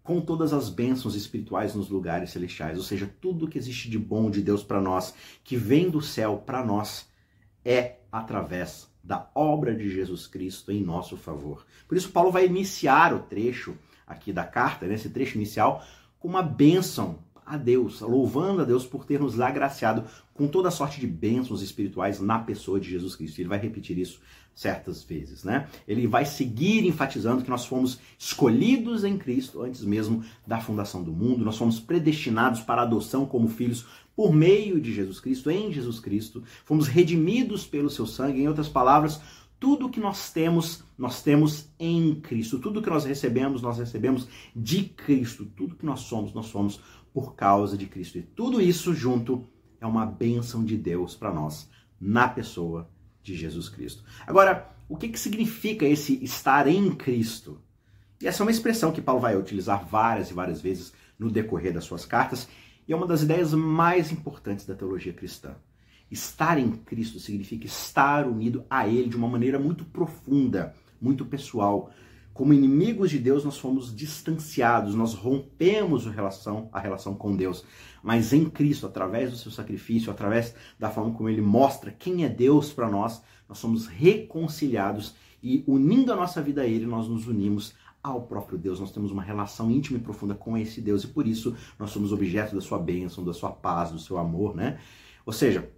com 0.03 0.19
todas 0.19 0.51
as 0.51 0.67
bênçãos 0.67 1.15
espirituais 1.15 1.75
nos 1.75 1.89
lugares 1.89 2.31
celestiais, 2.31 2.77
ou 2.77 2.83
seja, 2.83 3.09
tudo 3.21 3.47
que 3.47 3.57
existe 3.57 3.89
de 3.89 3.99
bom 3.99 4.31
de 4.31 4.41
Deus 4.41 4.63
para 4.63 4.81
nós, 4.81 5.13
que 5.43 5.55
vem 5.55 5.89
do 5.89 6.01
céu 6.01 6.41
para 6.43 6.65
nós, 6.65 7.07
é 7.63 7.97
através 8.11 8.89
da 9.07 9.29
obra 9.33 9.73
de 9.73 9.89
Jesus 9.89 10.27
Cristo 10.27 10.69
em 10.69 10.83
nosso 10.83 11.15
favor. 11.15 11.65
Por 11.87 11.97
isso, 11.97 12.11
Paulo 12.11 12.29
vai 12.29 12.45
iniciar 12.45 13.13
o 13.13 13.19
trecho 13.19 13.77
aqui 14.05 14.33
da 14.33 14.43
carta, 14.43 14.85
nesse 14.85 15.09
trecho 15.09 15.37
inicial, 15.37 15.81
com 16.19 16.27
uma 16.27 16.43
bênção 16.43 17.19
a 17.45 17.55
Deus, 17.55 18.01
louvando 18.01 18.61
a 18.61 18.65
Deus 18.65 18.85
por 18.85 19.05
ter 19.05 19.21
nos 19.21 19.39
agraciado 19.39 20.03
com 20.33 20.45
toda 20.45 20.69
sorte 20.69 20.99
de 20.99 21.07
bênçãos 21.07 21.61
espirituais 21.61 22.19
na 22.19 22.37
pessoa 22.39 22.81
de 22.81 22.89
Jesus 22.89 23.15
Cristo. 23.15 23.39
Ele 23.39 23.47
vai 23.47 23.57
repetir 23.57 23.97
isso 23.97 24.19
certas 24.53 25.03
vezes, 25.03 25.43
né? 25.45 25.69
Ele 25.87 26.05
vai 26.05 26.25
seguir 26.25 26.85
enfatizando 26.85 27.43
que 27.43 27.49
nós 27.49 27.65
fomos 27.65 27.99
escolhidos 28.19 29.05
em 29.05 29.17
Cristo 29.17 29.61
antes 29.61 29.83
mesmo 29.83 30.25
da 30.45 30.59
fundação 30.59 31.01
do 31.01 31.13
mundo, 31.13 31.45
nós 31.45 31.57
fomos 31.57 31.79
predestinados 31.79 32.59
para 32.59 32.81
adoção 32.81 33.25
como 33.25 33.47
filhos 33.47 33.85
por 34.17 34.33
meio 34.33 34.81
de 34.81 34.91
Jesus 34.91 35.19
Cristo, 35.19 35.51
em 35.51 35.71
Jesus 35.71 35.99
Cristo, 35.99 36.43
fomos 36.65 36.87
redimidos 36.87 37.67
pelo 37.67 37.87
seu 37.87 38.07
sangue, 38.07 38.41
em 38.41 38.47
outras 38.47 38.67
palavras, 38.67 39.21
tudo 39.59 39.91
que 39.91 39.99
nós 39.99 40.33
temos, 40.33 40.83
nós 40.97 41.21
temos 41.21 41.69
em 41.79 42.15
Cristo. 42.15 42.57
Tudo 42.57 42.81
que 42.81 42.89
nós 42.89 43.05
recebemos, 43.05 43.61
nós 43.61 43.77
recebemos 43.77 44.27
de 44.55 44.85
Cristo. 44.85 45.45
Tudo 45.45 45.75
que 45.75 45.85
nós 45.85 45.99
somos, 45.99 46.33
nós 46.33 46.47
somos 46.47 46.81
por 47.13 47.35
causa 47.35 47.77
de 47.77 47.85
Cristo. 47.85 48.17
E 48.17 48.23
tudo 48.23 48.59
isso 48.59 48.91
junto 48.91 49.47
é 49.79 49.85
uma 49.85 50.05
bênção 50.05 50.65
de 50.65 50.77
Deus 50.77 51.15
para 51.15 51.31
nós, 51.31 51.69
na 52.01 52.27
pessoa 52.27 52.89
de 53.21 53.35
Jesus 53.35 53.69
Cristo. 53.69 54.03
Agora, 54.25 54.75
o 54.89 54.97
que, 54.97 55.09
que 55.09 55.19
significa 55.19 55.85
esse 55.85 56.23
estar 56.23 56.67
em 56.67 56.89
Cristo? 56.91 57.61
E 58.19 58.27
essa 58.27 58.41
é 58.41 58.45
uma 58.45 58.51
expressão 58.51 58.91
que 58.91 59.01
Paulo 59.01 59.21
vai 59.21 59.37
utilizar 59.37 59.85
várias 59.85 60.31
e 60.31 60.33
várias 60.33 60.59
vezes 60.59 60.91
no 61.19 61.29
decorrer 61.29 61.71
das 61.71 61.83
suas 61.83 62.03
cartas, 62.03 62.47
e 62.87 62.93
é 62.93 62.95
uma 62.95 63.07
das 63.07 63.21
ideias 63.21 63.53
mais 63.53 64.11
importantes 64.11 64.65
da 64.65 64.75
teologia 64.75 65.13
cristã. 65.13 65.55
Estar 66.09 66.57
em 66.57 66.71
Cristo 66.71 67.19
significa 67.19 67.65
estar 67.65 68.25
unido 68.25 68.65
a 68.69 68.87
Ele 68.87 69.09
de 69.09 69.17
uma 69.17 69.27
maneira 69.27 69.59
muito 69.59 69.83
profunda, 69.83 70.73
muito 71.01 71.25
pessoal, 71.25 71.91
como 72.37 72.53
inimigos 72.53 73.09
de 73.09 73.17
Deus, 73.17 73.43
nós 73.43 73.57
fomos 73.57 73.93
distanciados, 73.93 74.93
nós 74.93 75.15
rompemos 75.15 76.05
a 76.05 76.11
relação, 76.11 76.69
a 76.71 76.79
relação 76.79 77.15
com 77.15 77.35
Deus. 77.35 77.65
Mas 78.03 78.31
em 78.31 78.47
Cristo, 78.47 78.85
através 78.85 79.31
do 79.31 79.37
seu 79.37 79.51
sacrifício, 79.51 80.11
através 80.11 80.53
da 80.77 80.87
forma 80.87 81.15
como 81.15 81.29
ele 81.29 81.41
mostra 81.41 81.91
quem 81.91 82.23
é 82.23 82.29
Deus 82.29 82.71
para 82.71 82.87
nós, 82.91 83.23
nós 83.49 83.57
somos 83.57 83.87
reconciliados 83.87 85.15
e 85.41 85.63
unindo 85.65 86.13
a 86.13 86.15
nossa 86.15 86.39
vida 86.39 86.61
a 86.61 86.67
ele, 86.67 86.85
nós 86.85 87.07
nos 87.07 87.27
unimos 87.27 87.73
ao 88.09 88.21
próprio 88.21 88.57
Deus. 88.57 88.79
Nós 88.79 88.91
temos 88.91 89.11
uma 89.11 89.23
relação 89.23 89.69
íntima 89.71 89.97
e 89.97 90.01
profunda 90.01 90.35
com 90.35 90.57
esse 90.57 90.81
Deus 90.81 91.03
e 91.03 91.07
por 91.07 91.27
isso 91.27 91.55
nós 91.77 91.89
somos 91.89 92.11
objeto 92.11 92.55
da 92.55 92.61
sua 92.61 92.79
bênção, 92.79 93.23
da 93.23 93.33
sua 93.33 93.51
paz, 93.51 93.91
do 93.91 93.99
seu 93.99 94.17
amor, 94.17 94.55
né? 94.55 94.79
Ou 95.25 95.33
seja, 95.33 95.69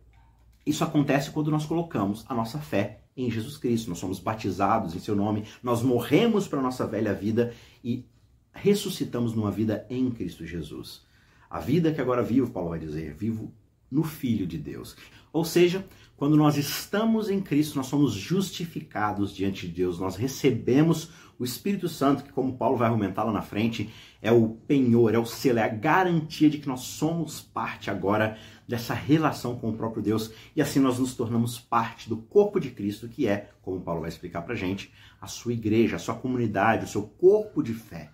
isso 0.65 0.83
acontece 0.83 1.31
quando 1.31 1.49
nós 1.49 1.65
colocamos 1.65 2.25
a 2.27 2.35
nossa 2.35 2.59
fé 2.59 3.01
em 3.15 3.29
Jesus 3.29 3.57
Cristo. 3.57 3.89
Nós 3.89 3.99
somos 3.99 4.19
batizados 4.19 4.95
em 4.95 4.99
seu 4.99 5.15
nome, 5.15 5.45
nós 5.63 5.81
morremos 5.81 6.47
para 6.47 6.59
a 6.59 6.63
nossa 6.63 6.85
velha 6.85 7.13
vida 7.13 7.53
e 7.83 8.05
ressuscitamos 8.53 9.33
numa 9.33 9.51
vida 9.51 9.85
em 9.89 10.09
Cristo 10.11 10.45
Jesus. 10.45 11.05
A 11.49 11.59
vida 11.59 11.91
que 11.91 11.99
agora 11.99 12.21
vivo, 12.21 12.51
Paulo 12.51 12.69
vai 12.69 12.79
dizer, 12.79 13.13
vivo 13.15 13.51
no 13.91 14.03
Filho 14.03 14.45
de 14.45 14.57
Deus. 14.57 14.95
Ou 15.31 15.45
seja, 15.45 15.85
quando 16.17 16.35
nós 16.35 16.57
estamos 16.57 17.29
em 17.29 17.39
Cristo, 17.39 17.77
nós 17.77 17.87
somos 17.87 18.13
justificados 18.13 19.33
diante 19.33 19.67
de 19.67 19.73
Deus, 19.73 19.99
nós 19.99 20.15
recebemos 20.15 21.09
o 21.39 21.45
Espírito 21.45 21.87
Santo, 21.87 22.23
que, 22.23 22.33
como 22.33 22.57
Paulo 22.57 22.75
vai 22.75 22.89
argumentar 22.89 23.23
lá 23.23 23.31
na 23.31 23.41
frente, 23.41 23.89
é 24.21 24.29
o 24.29 24.49
penhor, 24.49 25.15
é 25.15 25.17
o 25.17 25.25
selo, 25.25 25.59
é 25.59 25.63
a 25.63 25.69
garantia 25.69 26.49
de 26.49 26.57
que 26.57 26.67
nós 26.67 26.81
somos 26.81 27.39
parte 27.39 27.89
agora 27.89 28.37
dessa 28.67 28.93
relação 28.93 29.55
com 29.57 29.69
o 29.69 29.77
próprio 29.77 30.03
Deus 30.03 30.31
e 30.53 30.61
assim 30.61 30.79
nós 30.79 30.99
nos 30.99 31.15
tornamos 31.15 31.57
parte 31.57 32.09
do 32.09 32.17
corpo 32.17 32.59
de 32.59 32.69
Cristo, 32.69 33.07
que 33.07 33.25
é, 33.25 33.49
como 33.61 33.79
Paulo 33.79 34.01
vai 34.01 34.09
explicar 34.09 34.41
pra 34.41 34.53
gente, 34.53 34.91
a 35.21 35.27
sua 35.27 35.53
igreja, 35.53 35.95
a 35.95 35.99
sua 35.99 36.15
comunidade, 36.15 36.83
o 36.83 36.89
seu 36.89 37.03
corpo 37.03 37.63
de 37.63 37.73
fé. 37.73 38.11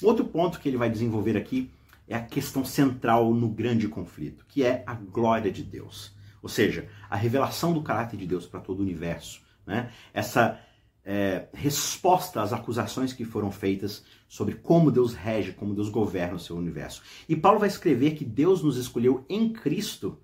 Outro 0.00 0.24
ponto 0.24 0.60
que 0.60 0.68
ele 0.68 0.76
vai 0.76 0.88
desenvolver 0.88 1.36
aqui 1.36 1.72
é 2.08 2.16
a 2.16 2.22
questão 2.22 2.64
central 2.64 3.32
no 3.34 3.48
grande 3.48 3.86
conflito, 3.86 4.44
que 4.48 4.64
é 4.64 4.82
a 4.86 4.94
glória 4.94 5.52
de 5.52 5.62
Deus. 5.62 6.16
Ou 6.42 6.48
seja, 6.48 6.88
a 7.10 7.16
revelação 7.16 7.72
do 7.72 7.82
caráter 7.82 8.16
de 8.16 8.26
Deus 8.26 8.46
para 8.46 8.60
todo 8.60 8.80
o 8.80 8.82
universo. 8.82 9.42
Né? 9.66 9.92
Essa 10.14 10.60
é, 11.04 11.48
resposta 11.52 12.40
às 12.40 12.52
acusações 12.52 13.12
que 13.12 13.24
foram 13.24 13.50
feitas 13.50 14.04
sobre 14.28 14.54
como 14.54 14.90
Deus 14.90 15.14
rege, 15.14 15.52
como 15.52 15.74
Deus 15.74 15.88
governa 15.88 16.36
o 16.36 16.40
seu 16.40 16.56
universo. 16.56 17.02
E 17.28 17.36
Paulo 17.36 17.58
vai 17.58 17.68
escrever 17.68 18.14
que 18.14 18.24
Deus 18.24 18.62
nos 18.62 18.76
escolheu 18.76 19.24
em 19.28 19.52
Cristo 19.52 20.18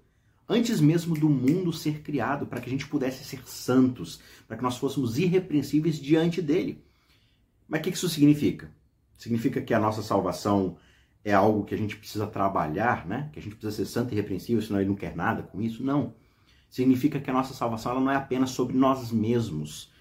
antes 0.48 0.80
mesmo 0.80 1.14
do 1.18 1.28
mundo 1.28 1.72
ser 1.72 2.02
criado, 2.02 2.46
para 2.46 2.60
que 2.60 2.68
a 2.68 2.70
gente 2.70 2.86
pudesse 2.86 3.24
ser 3.24 3.40
santos, 3.46 4.20
para 4.46 4.56
que 4.56 4.62
nós 4.62 4.76
fôssemos 4.76 5.18
irrepreensíveis 5.18 5.98
diante 5.98 6.42
dele. 6.42 6.84
Mas 7.66 7.80
o 7.80 7.82
que 7.82 7.90
isso 7.90 8.08
significa? 8.08 8.70
Significa 9.16 9.62
que 9.62 9.72
a 9.72 9.80
nossa 9.80 10.02
salvação 10.02 10.76
é 11.24 11.32
algo 11.32 11.64
que 11.64 11.74
a 11.74 11.78
gente 11.78 11.96
precisa 11.96 12.26
trabalhar, 12.26 13.06
né? 13.06 13.30
Que 13.32 13.38
a 13.38 13.42
gente 13.42 13.56
precisa 13.56 13.84
ser 13.84 13.90
santo 13.90 14.12
e 14.12 14.14
irrepreensível, 14.14 14.62
senão 14.62 14.80
ele 14.80 14.90
não 14.90 14.96
quer 14.96 15.16
nada 15.16 15.42
com 15.42 15.60
isso? 15.60 15.82
Não. 15.82 16.14
Significa 16.68 17.18
que 17.18 17.30
a 17.30 17.32
nossa 17.32 17.54
salvação 17.54 17.92
ela 17.92 18.00
não 18.00 18.10
é 18.10 18.16
apenas 18.16 18.50
sobre 18.50 18.76
nós 18.76 19.10
mesmos, 19.10 19.92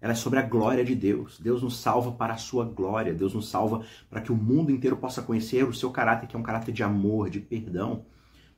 ela 0.00 0.12
é 0.12 0.16
sobre 0.16 0.38
a 0.38 0.42
glória 0.42 0.84
de 0.84 0.94
Deus. 0.94 1.40
Deus 1.40 1.62
nos 1.62 1.78
salva 1.78 2.12
para 2.12 2.34
a 2.34 2.36
sua 2.36 2.66
glória. 2.66 3.14
Deus 3.14 3.32
nos 3.32 3.48
salva 3.48 3.84
para 4.10 4.20
que 4.20 4.30
o 4.30 4.36
mundo 4.36 4.70
inteiro 4.70 4.98
possa 4.98 5.22
conhecer 5.22 5.66
o 5.66 5.72
seu 5.72 5.90
caráter, 5.90 6.26
que 6.26 6.36
é 6.36 6.38
um 6.38 6.42
caráter 6.42 6.72
de 6.72 6.82
amor, 6.82 7.30
de 7.30 7.40
perdão. 7.40 8.04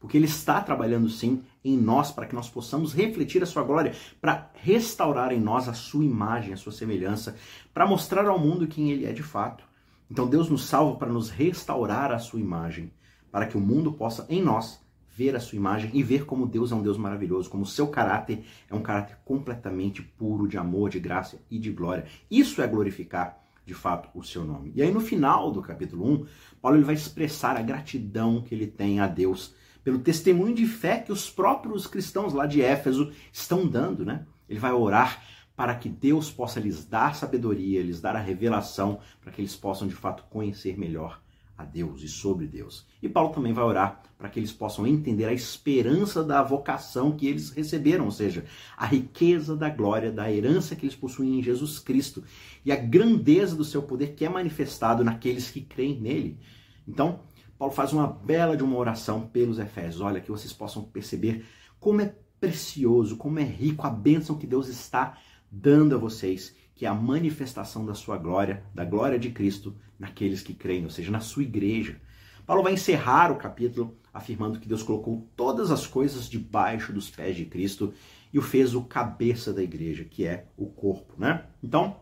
Porque 0.01 0.17
Ele 0.17 0.27
está 0.27 0.61
trabalhando 0.61 1.09
sim 1.09 1.43
em 1.65 1.77
nós 1.77 2.11
para 2.11 2.27
que 2.27 2.35
nós 2.35 2.51
possamos 2.51 2.93
refletir 2.93 3.43
a 3.45 3.47
sua 3.47 3.63
glória, 3.63 3.95
para 4.21 4.51
restaurar 4.55 5.33
em 5.33 5.41
nós 5.41 5.69
a 5.69 5.73
sua 5.73 6.05
imagem, 6.05 6.53
a 6.53 6.57
sua 6.57 6.73
semelhança, 6.73 7.37
para 7.73 7.87
mostrar 7.87 8.27
ao 8.27 8.39
mundo 8.39 8.67
quem 8.67 8.91
Ele 8.91 9.07
é 9.07 9.13
de 9.13 9.23
fato. 9.23 9.66
Então 10.11 10.29
Deus 10.29 10.49
nos 10.49 10.65
salva 10.65 10.97
para 10.97 11.13
nos 11.13 11.31
restaurar 11.31 12.13
a 12.13 12.19
sua 12.19 12.41
imagem, 12.41 12.93
para 13.31 13.47
que 13.47 13.57
o 13.57 13.61
mundo 13.61 13.93
possa 13.93 14.27
em 14.29 14.43
nós 14.43 14.81
ver 15.17 15.35
a 15.35 15.41
sua 15.41 15.57
imagem 15.57 15.91
e 15.95 16.03
ver 16.03 16.27
como 16.27 16.47
Deus 16.47 16.71
é 16.71 16.75
um 16.75 16.83
Deus 16.83 16.99
maravilhoso, 16.99 17.49
como 17.49 17.63
o 17.63 17.67
seu 17.67 17.89
caráter 17.89 18.45
é 18.71 18.75
um 18.75 18.83
caráter 18.83 19.17
completamente 19.25 20.03
puro 20.03 20.47
de 20.47 20.59
amor, 20.59 20.91
de 20.91 21.01
graça 21.01 21.41
e 21.51 21.59
de 21.59 21.73
glória. 21.73 22.05
Isso 22.31 22.61
é 22.61 22.67
glorificar 22.67 23.43
de 23.65 23.75
fato 23.75 24.09
o 24.15 24.23
seu 24.23 24.45
nome. 24.45 24.73
E 24.75 24.83
aí 24.83 24.93
no 24.93 25.01
final 25.01 25.51
do 25.51 25.63
capítulo 25.63 26.07
1, 26.07 26.27
Paulo 26.61 26.77
ele 26.77 26.85
vai 26.85 26.95
expressar 26.95 27.57
a 27.57 27.63
gratidão 27.63 28.43
que 28.43 28.55
ele 28.55 28.67
tem 28.67 29.01
a 29.01 29.07
Deus 29.07 29.55
pelo 29.83 29.99
testemunho 29.99 30.55
de 30.55 30.67
fé 30.67 30.99
que 30.99 31.13
os 31.13 31.31
próprios 31.31 31.87
cristãos 31.87 32.35
lá 32.35 32.45
de 32.45 32.61
Éfeso 32.61 33.13
estão 33.33 33.67
dando, 33.67 34.05
né? 34.05 34.27
Ele 34.49 34.61
vai 34.61 34.73
orar 34.73 35.23
para 35.57 35.75
que 35.75 35.89
Deus 35.89 36.31
possa 36.31 36.61
lhes 36.61 36.85
dar 36.85 37.15
sabedoria, 37.15 37.83
lhes 37.83 38.01
dar 38.01 38.15
a 38.15 38.21
revelação, 38.21 39.01
para 39.21 39.33
que 39.33 39.41
eles 39.41 39.57
possam 39.57 39.89
de 39.89 39.95
fato 39.95 40.25
conhecer 40.31 40.79
melhor 40.79 41.21
a 41.57 41.65
Deus 41.65 42.03
e 42.03 42.09
sobre 42.09 42.47
Deus. 42.47 42.87
E 43.03 43.09
Paulo 43.09 43.33
também 43.33 43.53
vai 43.53 43.65
orar 43.65 44.03
para 44.19 44.29
que 44.29 44.39
eles 44.39 44.53
possam 44.53 44.87
entender 44.87 45.25
a 45.25 45.33
esperança 45.33 46.23
da 46.23 46.43
vocação 46.43 47.17
que 47.17 47.27
eles 47.27 47.51
receberam, 47.51 48.05
ou 48.05 48.11
seja, 48.11 48.45
a 48.77 48.85
riqueza 48.85 49.57
da 49.57 49.71
glória, 49.71 50.13
da 50.13 50.31
herança 50.31 50.77
que 50.77 50.85
eles 50.85 50.97
possuem 50.97 51.39
em 51.39 51.43
Jesus 51.43 51.79
Cristo 51.79 52.23
e 52.65 52.71
a 52.71 52.77
grandeza 52.77 53.57
do 53.57 53.65
seu 53.65 53.83
poder 53.83 54.15
que 54.15 54.25
é 54.25 54.29
manifestado 54.29 55.03
naqueles 55.03 55.51
que 55.51 55.63
creem 55.63 55.99
nele. 55.99 56.39
Então, 56.87 57.21
Paulo 57.59 57.73
faz 57.73 57.93
uma 57.93 58.07
bela 58.07 58.57
de 58.57 58.63
uma 58.63 58.77
oração 58.77 59.27
pelos 59.27 59.59
Efésios. 59.59 60.03
Olha, 60.03 60.21
que 60.21 60.31
vocês 60.31 60.53
possam 60.53 60.83
perceber 60.83 61.47
como 61.81 62.03
é 62.03 62.15
precioso, 62.39 63.17
como 63.17 63.39
é 63.39 63.45
rico 63.45 63.87
a 63.87 63.91
bênção 63.91 64.37
que 64.37 64.47
Deus 64.47 64.69
está 64.69 65.19
dando 65.51 65.95
a 65.95 65.99
vocês 65.99 66.55
que 66.77 66.85
é 66.85 66.89
a 66.89 66.95
manifestação 66.95 67.87
da 67.87 67.95
sua 67.95 68.19
glória, 68.19 68.63
da 68.75 68.85
glória 68.85 69.19
de 69.19 69.31
Cristo 69.31 69.75
naqueles 69.99 70.43
que 70.43 70.53
creem, 70.53 70.85
ou 70.85 70.91
seja, 70.91 71.11
na 71.11 71.21
sua 71.21 71.43
igreja. 71.43 71.99
Paulo 72.47 72.63
vai 72.63 72.75
encerrar 72.75 73.33
o 73.33 73.37
capítulo 73.37 73.97
afirmando 74.13 74.61
que 74.61 74.69
Deus 74.69 74.83
colocou 74.83 75.27
todas 75.35 75.71
as 75.71 75.87
coisas 75.87 76.29
debaixo 76.29 76.93
dos 76.93 77.11
pés 77.11 77.35
de 77.35 77.47
Cristo 77.47 77.95
e 78.33 78.39
o 78.39 78.43
fez 78.43 78.75
o 78.75 78.83
cabeça 78.83 79.53
da 79.53 79.63
igreja, 79.63 80.05
que 80.05 80.27
é 80.27 80.47
o 80.57 80.67
corpo, 80.67 81.15
né? 81.19 81.45
Então, 81.63 81.97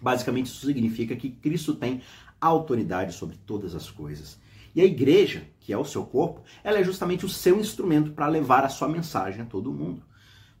basicamente 0.00 0.46
isso 0.46 0.64
significa 0.64 1.16
que 1.16 1.30
Cristo 1.30 1.74
tem 1.74 2.00
autoridade 2.40 3.12
sobre 3.14 3.36
todas 3.36 3.74
as 3.74 3.90
coisas. 3.90 4.38
E 4.74 4.80
a 4.80 4.84
igreja, 4.84 5.44
que 5.60 5.72
é 5.72 5.78
o 5.78 5.84
seu 5.84 6.04
corpo, 6.04 6.42
ela 6.62 6.78
é 6.78 6.84
justamente 6.84 7.24
o 7.24 7.28
seu 7.28 7.58
instrumento 7.58 8.12
para 8.12 8.28
levar 8.28 8.64
a 8.64 8.68
sua 8.68 8.88
mensagem 8.88 9.42
a 9.42 9.46
todo 9.46 9.72
mundo. 9.72 10.02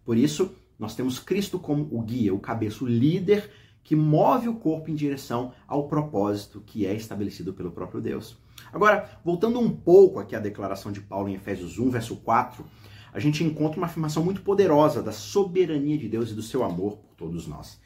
Por 0.04 0.16
isso, 0.16 0.54
nós 0.78 0.94
temos 0.94 1.18
Cristo 1.18 1.58
como 1.58 1.88
o 1.90 2.00
guia, 2.00 2.34
o 2.34 2.38
cabeça, 2.38 2.84
o 2.84 2.88
líder 2.88 3.50
que 3.82 3.94
move 3.94 4.48
o 4.48 4.54
corpo 4.54 4.90
em 4.90 4.94
direção 4.94 5.52
ao 5.68 5.86
propósito 5.86 6.62
que 6.64 6.86
é 6.86 6.94
estabelecido 6.94 7.52
pelo 7.52 7.70
próprio 7.70 8.00
Deus. 8.00 8.36
Agora, 8.72 9.20
voltando 9.24 9.60
um 9.60 9.70
pouco 9.70 10.18
aqui 10.18 10.34
à 10.34 10.40
declaração 10.40 10.90
de 10.90 11.00
Paulo 11.00 11.28
em 11.28 11.34
Efésios 11.34 11.78
1, 11.78 11.90
verso 11.90 12.16
4, 12.16 12.64
a 13.12 13.20
gente 13.20 13.44
encontra 13.44 13.78
uma 13.78 13.86
afirmação 13.86 14.24
muito 14.24 14.40
poderosa 14.40 15.02
da 15.02 15.12
soberania 15.12 15.98
de 15.98 16.08
Deus 16.08 16.30
e 16.30 16.34
do 16.34 16.42
seu 16.42 16.64
amor 16.64 16.96
por 16.96 17.14
todos 17.14 17.46
nós. 17.46 17.80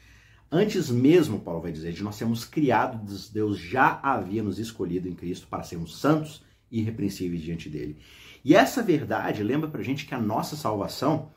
Antes 0.51 0.89
mesmo, 0.89 1.39
Paulo 1.39 1.61
vai 1.61 1.71
dizer, 1.71 1.93
de 1.93 2.01
nós 2.01 2.15
sermos 2.15 2.43
criados, 2.43 3.29
Deus 3.29 3.59
já 3.59 3.99
havia 4.01 4.41
nos 4.41 4.57
escolhido 4.57 5.07
em 5.07 5.13
Cristo 5.13 5.45
para 5.47 5.61
sermos 5.61 5.99
santos 5.99 6.41
e 6.71 6.79
irrepreensíveis 6.79 7.41
diante 7.41 7.69
dele. 7.69 7.99
E 8.43 8.55
essa 8.55 8.81
verdade 8.81 9.43
lembra 9.43 9.69
pra 9.69 9.83
gente 9.83 10.07
que 10.07 10.15
a 10.15 10.19
nossa 10.19 10.55
salvação 10.55 11.29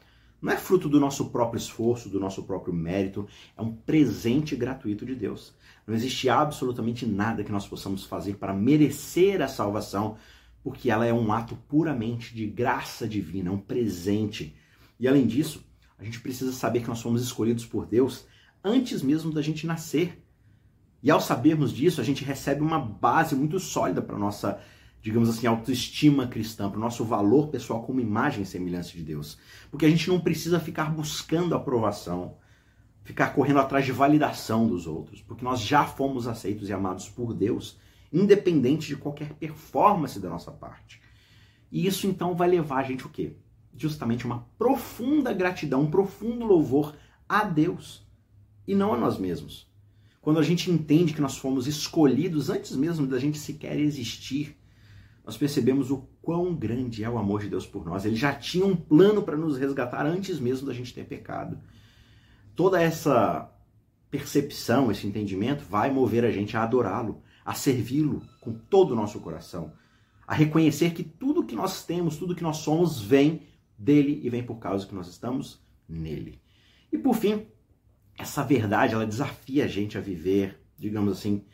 não 0.43 0.53
é 0.53 0.57
fruto 0.57 0.89
do 0.89 0.99
nosso 0.99 1.31
próprio 1.31 1.57
esforço, 1.57 2.09
do 2.09 2.19
nosso 2.19 2.43
próprio 2.43 2.75
mérito, 2.75 3.29
é 3.57 3.63
um 3.63 3.73
presente 3.73 4.57
gratuito 4.57 5.07
de 5.07 5.15
Deus. 5.15 5.55
Não 5.87 5.95
existe 5.95 6.29
absolutamente 6.29 7.07
nada 7.07 7.45
que 7.45 7.53
nós 7.53 7.69
possamos 7.69 8.05
fazer 8.05 8.35
para 8.35 8.53
merecer 8.53 9.41
a 9.41 9.47
salvação, 9.47 10.17
porque 10.65 10.91
ela 10.91 11.07
é 11.07 11.13
um 11.13 11.33
ato 11.33 11.57
puramente 11.69 12.35
de 12.35 12.45
graça 12.45 13.07
divina, 13.07 13.51
é 13.51 13.53
um 13.53 13.59
presente. 13.59 14.57
E 14.99 15.07
além 15.07 15.29
disso, 15.29 15.65
a 15.97 16.03
gente 16.03 16.21
precisa 16.21 16.53
saber 16.53 16.83
que 16.83 16.89
nós 16.89 17.01
fomos 17.01 17.23
escolhidos 17.23 17.65
por 17.65 17.87
Deus 17.87 18.27
antes 18.65 19.01
mesmo 19.01 19.33
da 19.33 19.43
gente 19.43 19.65
nascer. 19.65 20.21
E 21.01 21.11
ao 21.11 21.21
sabermos 21.21 21.73
disso, 21.73 22.01
a 22.01 22.05
gente 22.05 22.25
recebe 22.25 22.63
uma 22.63 22.81
base 22.81 23.37
muito 23.37 23.61
sólida 23.61 24.03
para 24.03 24.19
nossa 24.19 24.61
digamos 25.03 25.29
assim, 25.29 25.49
autoestima 25.49 26.29
cristã, 26.29 26.71
para 26.71 26.79
o 26.79 26.81
nosso 26.81 27.05
valor 27.05 27.49
pessoal 27.49 27.83
como 27.83 28.01
imagem 28.01 28.45
e 28.45 28.47
semelhança 28.47 28.93
de 28.93 29.03
Deus. 29.03 29.37
Porque 29.69 29.85
a 29.85 29.91
gente 29.91 30.09
não 30.09 30.21
precisa 30.21 30.61
ficar 30.61 30.91
buscando 30.95 31.57
aprovação, 31.57 32.37
ficar 33.03 33.35
correndo 33.35 33.59
atrás 33.59 33.85
de 33.85 33.91
validação 33.91 34.69
dos 34.69 34.87
outros, 34.87 35.21
porque 35.21 35.45
nós 35.45 35.61
já 35.61 35.85
fomos 35.85 36.29
aceitos 36.29 36.69
e 36.69 36.73
amados 36.73 37.09
por 37.09 37.35
Deus, 37.35 37.77
independente 38.13 38.87
de 38.87 38.97
qualquer 38.97 39.33
performance 39.35 40.21
da 40.21 40.31
nossa 40.31 40.53
parte. 40.53 41.03
E 41.71 41.85
isso 41.85 42.07
então 42.07 42.37
vai 42.37 42.49
levar 42.49 42.77
a 42.77 42.83
gente 42.85 43.05
o 43.05 43.11
quê? 43.11 43.35
Justamente 43.77 44.25
uma 44.25 44.47
profunda 44.57 45.33
gratidão, 45.33 45.83
um 45.83 45.91
profundo 45.91 46.45
louvor 46.45 46.95
a 47.29 47.43
Deus 47.43 48.07
e 48.69 48.75
não 48.75 48.95
a 48.95 48.97
nós 48.97 49.19
mesmos. 49.19 49.69
Quando 50.21 50.39
a 50.39 50.43
gente 50.43 50.71
entende 50.71 51.13
que 51.13 51.21
nós 51.21 51.37
fomos 51.37 51.67
escolhidos 51.67 52.51
antes 52.51 52.77
mesmo 52.77 53.05
da 53.05 53.19
gente 53.19 53.39
sequer 53.39 53.81
existir, 53.81 54.57
nós 55.25 55.37
percebemos 55.37 55.91
o 55.91 56.09
quão 56.21 56.55
grande 56.55 57.05
é 57.05 57.09
o 57.09 57.19
amor 57.19 57.43
de 57.43 57.49
Deus 57.49 57.67
por 57.67 57.85
nós. 57.85 58.05
Ele 58.05 58.17
já 58.17 58.35
tinha 58.35 58.67
um 58.67 58.75
plano 58.75 59.23
para 59.23 59.37
nos 59.37 59.57
resgatar 59.57 60.05
antes 60.05 60.41
mesmo 60.41 60.67
da 60.67 60.75
gente 60.75 60.93
ter 60.93 61.05
pecado. 61.05 61.59
Toda 62.57 62.83
essa 62.83 63.51
percepção, 64.11 64.91
esse 64.91 65.07
entendimento 65.07 65.65
vai 65.65 65.91
mover 65.91 66.25
a 66.25 66.31
gente 66.31 66.57
a 66.57 66.63
adorá-lo, 66.63 67.23
a 67.45 67.55
servi-lo 67.55 68.23
com 68.41 68.53
todo 68.53 68.93
o 68.93 68.97
nosso 68.97 69.21
coração, 69.21 69.73
a 70.27 70.35
reconhecer 70.35 70.93
que 70.93 71.03
tudo 71.03 71.47
que 71.47 71.55
nós 71.55 71.85
temos, 71.85 72.17
tudo 72.17 72.35
que 72.35 72.43
nós 72.43 72.59
somos 72.59 73.01
vem 73.01 73.47
dele 73.79 74.21
e 74.23 74.29
vem 74.29 74.43
por 74.43 74.57
causa 74.57 74.87
que 74.87 74.95
nós 74.95 75.09
estamos 75.09 75.65
nele. 75.89 76.41
E 76.93 76.99
por 76.99 77.15
fim, 77.15 77.47
essa 78.19 78.43
verdade 78.43 78.95
ela 78.95 79.07
desafia 79.07 79.65
a 79.65 79.69
gente 79.69 79.97
a 79.97 80.01
viver, 80.01 80.61
digamos 80.77 81.19
assim, 81.19 81.45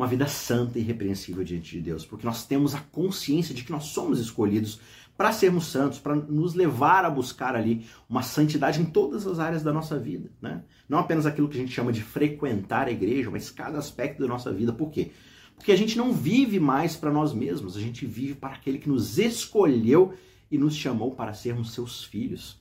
uma 0.00 0.06
vida 0.06 0.26
santa 0.26 0.78
e 0.78 0.82
irrepreensível 0.82 1.44
diante 1.44 1.76
de 1.76 1.82
Deus, 1.82 2.06
porque 2.06 2.24
nós 2.24 2.46
temos 2.46 2.74
a 2.74 2.80
consciência 2.80 3.54
de 3.54 3.62
que 3.62 3.70
nós 3.70 3.84
somos 3.84 4.18
escolhidos 4.18 4.80
para 5.14 5.30
sermos 5.30 5.66
santos, 5.66 5.98
para 5.98 6.16
nos 6.16 6.54
levar 6.54 7.04
a 7.04 7.10
buscar 7.10 7.54
ali 7.54 7.84
uma 8.08 8.22
santidade 8.22 8.80
em 8.80 8.86
todas 8.86 9.26
as 9.26 9.38
áreas 9.38 9.62
da 9.62 9.74
nossa 9.74 9.98
vida, 9.98 10.30
né? 10.40 10.64
Não 10.88 10.98
apenas 10.98 11.26
aquilo 11.26 11.50
que 11.50 11.58
a 11.58 11.60
gente 11.60 11.74
chama 11.74 11.92
de 11.92 12.00
frequentar 12.00 12.88
a 12.88 12.90
igreja, 12.90 13.30
mas 13.30 13.50
cada 13.50 13.76
aspecto 13.76 14.22
da 14.22 14.26
nossa 14.26 14.50
vida. 14.50 14.72
Por 14.72 14.90
quê? 14.90 15.10
Porque 15.54 15.70
a 15.70 15.76
gente 15.76 15.98
não 15.98 16.14
vive 16.14 16.58
mais 16.58 16.96
para 16.96 17.12
nós 17.12 17.34
mesmos, 17.34 17.76
a 17.76 17.80
gente 17.80 18.06
vive 18.06 18.34
para 18.34 18.54
aquele 18.54 18.78
que 18.78 18.88
nos 18.88 19.18
escolheu 19.18 20.14
e 20.50 20.56
nos 20.56 20.74
chamou 20.74 21.14
para 21.14 21.34
sermos 21.34 21.74
seus 21.74 22.02
filhos. 22.04 22.58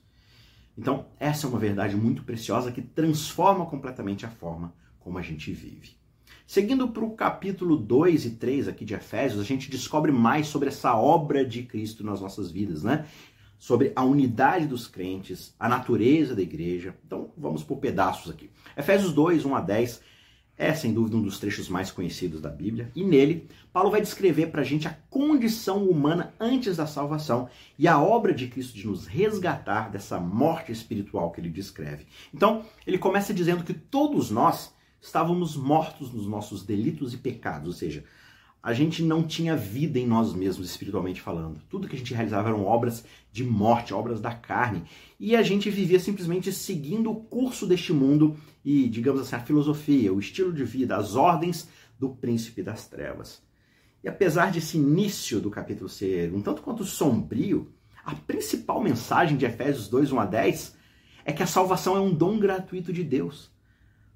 Então, 0.77 1.05
essa 1.17 1.47
é 1.47 1.49
uma 1.49 1.57
verdade 1.57 1.95
muito 1.95 2.23
preciosa 2.23 2.69
que 2.69 2.81
transforma 2.81 3.65
completamente 3.65 4.25
a 4.25 4.29
forma 4.29 4.73
como 4.99 5.17
a 5.17 5.21
gente 5.21 5.53
vive. 5.53 5.98
Seguindo 6.49 6.87
para 6.87 7.05
o 7.05 7.11
capítulo 7.11 7.77
2 7.77 8.25
e 8.25 8.31
3 8.31 8.69
aqui 8.69 8.83
de 8.83 8.95
Efésios, 8.95 9.39
a 9.39 9.43
gente 9.43 9.69
descobre 9.69 10.11
mais 10.11 10.47
sobre 10.47 10.69
essa 10.69 10.95
obra 10.95 11.45
de 11.45 11.61
Cristo 11.61 12.03
nas 12.03 12.21
nossas 12.21 12.49
vidas, 12.49 12.81
né? 12.81 13.05
Sobre 13.59 13.93
a 13.95 14.03
unidade 14.03 14.65
dos 14.65 14.87
crentes, 14.87 15.53
a 15.59 15.69
natureza 15.69 16.33
da 16.33 16.41
igreja. 16.41 16.95
Então, 17.05 17.29
vamos 17.37 17.63
por 17.63 17.77
pedaços 17.77 18.31
aqui. 18.31 18.49
Efésios 18.75 19.13
2, 19.13 19.45
1 19.45 19.55
a 19.55 19.61
10 19.61 20.01
é, 20.57 20.73
sem 20.73 20.91
dúvida, 20.91 21.17
um 21.17 21.21
dos 21.21 21.39
trechos 21.39 21.69
mais 21.69 21.91
conhecidos 21.91 22.41
da 22.41 22.49
Bíblia. 22.49 22.91
E 22.95 23.03
nele, 23.03 23.47
Paulo 23.71 23.91
vai 23.91 24.01
descrever 24.01 24.47
para 24.47 24.61
a 24.61 24.65
gente 24.65 24.87
a 24.87 24.97
condição 25.07 25.87
humana 25.87 26.33
antes 26.39 26.77
da 26.77 26.87
salvação 26.87 27.47
e 27.77 27.87
a 27.87 28.01
obra 28.01 28.33
de 28.33 28.47
Cristo 28.47 28.73
de 28.73 28.87
nos 28.87 29.05
resgatar 29.05 29.91
dessa 29.91 30.19
morte 30.19 30.71
espiritual 30.71 31.29
que 31.29 31.39
ele 31.39 31.51
descreve. 31.51 32.07
Então, 32.33 32.65
ele 32.87 32.97
começa 32.97 33.35
dizendo 33.35 33.63
que 33.63 33.73
todos 33.75 34.31
nós 34.31 34.73
estávamos 35.01 35.55
mortos 35.55 36.11
nos 36.11 36.27
nossos 36.27 36.63
delitos 36.63 37.13
e 37.13 37.17
pecados, 37.17 37.67
ou 37.67 37.73
seja, 37.73 38.03
a 38.61 38.73
gente 38.73 39.01
não 39.01 39.23
tinha 39.23 39.55
vida 39.55 39.97
em 39.97 40.05
nós 40.05 40.33
mesmos, 40.33 40.69
espiritualmente 40.69 41.21
falando. 41.21 41.61
Tudo 41.69 41.87
que 41.87 41.95
a 41.95 41.97
gente 41.97 42.13
realizava 42.13 42.49
eram 42.49 42.65
obras 42.65 43.05
de 43.31 43.43
morte, 43.43 43.93
obras 43.93 44.19
da 44.19 44.35
carne. 44.35 44.83
E 45.17 45.33
a 45.33 45.41
gente 45.41 45.69
vivia 45.69 45.99
simplesmente 45.99 46.51
seguindo 46.51 47.09
o 47.09 47.15
curso 47.15 47.65
deste 47.65 47.93
mundo 47.93 48.35
e, 48.63 48.89
digamos 48.89 49.21
assim, 49.21 49.37
a 49.37 49.39
filosofia, 49.39 50.13
o 50.13 50.19
estilo 50.19 50.51
de 50.51 50.65
vida, 50.65 50.97
as 50.97 51.15
ordens 51.15 51.69
do 51.97 52.09
príncipe 52.09 52.61
das 52.61 52.85
trevas. 52.85 53.41
E 54.03 54.09
apesar 54.09 54.51
desse 54.51 54.77
início 54.77 55.39
do 55.39 55.49
capítulo 55.49 55.89
ser 55.89 56.33
um 56.33 56.41
tanto 56.41 56.61
quanto 56.61 56.83
sombrio, 56.83 57.71
a 58.03 58.13
principal 58.13 58.81
mensagem 58.81 59.37
de 59.37 59.45
Efésios 59.45 59.87
2, 59.87 60.11
1 60.11 60.19
a 60.19 60.25
10 60.25 60.77
é 61.23 61.31
que 61.31 61.43
a 61.43 61.47
salvação 61.47 61.95
é 61.95 61.99
um 61.99 62.13
dom 62.13 62.39
gratuito 62.39 62.91
de 62.91 63.03
Deus. 63.03 63.51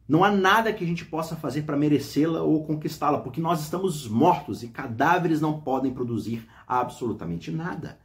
Não 0.08 0.24
há 0.24 0.32
nada 0.32 0.74
que 0.74 0.84
a 0.84 0.88
gente 0.88 1.06
possa 1.06 1.36
fazer 1.36 1.64
para 1.64 1.78
merecê-la 1.78 2.42
ou 2.42 2.66
conquistá-la, 2.66 3.20
porque 3.20 3.40
nós 3.40 3.62
estamos 3.62 4.08
mortos 4.08 4.62
e 4.62 4.68
cadáveres 4.68 5.40
não 5.40 5.62
podem 5.62 5.94
produzir 5.94 6.48
absolutamente 6.68 7.50
nada. 7.52 8.00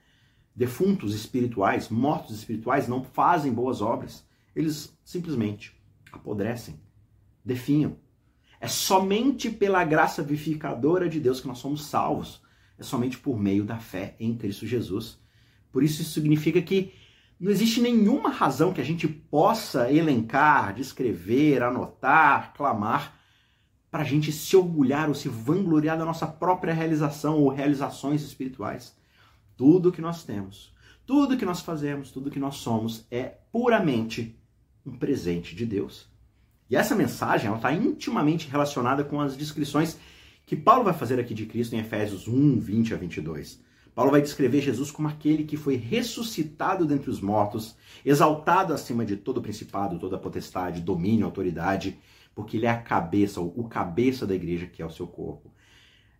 Defuntos 0.54 1.14
espirituais, 1.14 1.88
mortos 1.88 2.36
espirituais 2.36 2.86
não 2.86 3.02
fazem 3.02 3.52
boas 3.52 3.80
obras. 3.80 4.24
Eles 4.54 4.96
simplesmente 5.04 5.76
apodrecem, 6.12 6.80
definham. 7.44 7.96
É 8.60 8.66
somente 8.66 9.50
pela 9.50 9.84
graça 9.84 10.22
vivificadora 10.22 11.08
de 11.08 11.20
Deus 11.20 11.40
que 11.40 11.48
nós 11.48 11.58
somos 11.58 11.84
salvos. 11.84 12.42
É 12.78 12.82
somente 12.82 13.18
por 13.18 13.38
meio 13.38 13.64
da 13.64 13.78
fé 13.78 14.16
em 14.18 14.36
Cristo 14.36 14.66
Jesus. 14.66 15.18
Por 15.70 15.82
isso, 15.82 16.02
isso 16.02 16.12
significa 16.12 16.60
que 16.62 16.92
não 17.40 17.52
existe 17.52 17.80
nenhuma 17.80 18.30
razão 18.30 18.72
que 18.72 18.80
a 18.80 18.84
gente 18.84 19.06
possa 19.06 19.92
elencar, 19.92 20.74
descrever, 20.74 21.62
anotar, 21.62 22.52
clamar, 22.54 23.16
para 23.90 24.02
a 24.02 24.04
gente 24.04 24.32
se 24.32 24.56
orgulhar 24.56 25.08
ou 25.08 25.14
se 25.14 25.28
vangloriar 25.28 25.96
da 25.96 26.04
nossa 26.04 26.26
própria 26.26 26.74
realização 26.74 27.38
ou 27.38 27.48
realizações 27.48 28.22
espirituais. 28.22 28.94
Tudo 29.56 29.92
que 29.92 30.00
nós 30.00 30.24
temos, 30.24 30.74
tudo 31.06 31.36
que 31.36 31.44
nós 31.44 31.60
fazemos, 31.60 32.10
tudo 32.10 32.30
que 32.30 32.38
nós 32.38 32.56
somos 32.56 33.06
é 33.10 33.24
puramente 33.52 34.38
um 34.84 34.96
presente 34.96 35.54
de 35.54 35.64
Deus. 35.64 36.06
E 36.68 36.76
essa 36.76 36.94
mensagem 36.94 37.54
está 37.54 37.72
intimamente 37.72 38.48
relacionada 38.48 39.02
com 39.04 39.20
as 39.20 39.36
descrições 39.36 39.96
que 40.44 40.56
Paulo 40.56 40.84
vai 40.84 40.94
fazer 40.94 41.18
aqui 41.18 41.34
de 41.34 41.46
Cristo 41.46 41.74
em 41.74 41.78
Efésios 41.78 42.28
1, 42.28 42.58
20 42.58 42.94
a 42.94 42.96
22. 42.96 43.67
Paulo 43.98 44.12
vai 44.12 44.22
descrever 44.22 44.60
Jesus 44.60 44.92
como 44.92 45.08
aquele 45.08 45.42
que 45.42 45.56
foi 45.56 45.74
ressuscitado 45.74 46.86
dentre 46.86 47.10
os 47.10 47.20
mortos, 47.20 47.74
exaltado 48.04 48.72
acima 48.72 49.04
de 49.04 49.16
todo 49.16 49.42
principado, 49.42 49.98
toda 49.98 50.16
potestade, 50.16 50.80
domínio, 50.80 51.26
autoridade, 51.26 51.98
porque 52.32 52.58
ele 52.58 52.66
é 52.66 52.70
a 52.70 52.80
cabeça, 52.80 53.40
o 53.40 53.64
cabeça 53.64 54.24
da 54.24 54.36
igreja, 54.36 54.68
que 54.68 54.80
é 54.80 54.86
o 54.86 54.90
seu 54.90 55.08
corpo. 55.08 55.52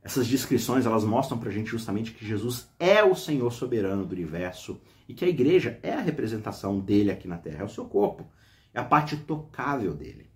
Essas 0.03 0.27
descrições 0.27 0.87
elas 0.87 1.05
mostram 1.05 1.39
para 1.39 1.51
a 1.51 1.53
gente 1.53 1.71
justamente 1.71 2.11
que 2.11 2.27
Jesus 2.27 2.69
é 2.81 3.05
o 3.05 3.15
Senhor 3.15 3.53
soberano 3.53 4.05
do 4.05 4.13
universo 4.13 4.81
e 5.09 5.15
que 5.15 5.25
a 5.25 5.29
igreja 5.29 5.79
é 5.81 5.93
a 5.93 6.01
representação 6.01 6.81
dele 6.81 7.13
aqui 7.13 7.29
na 7.29 7.39
terra, 7.39 7.63
é 7.63 7.65
o 7.65 7.69
seu 7.69 7.85
corpo, 7.85 8.29
é 8.75 8.81
a 8.81 8.85
parte 8.85 9.17
tocável 9.19 9.95
dele. 9.95 10.29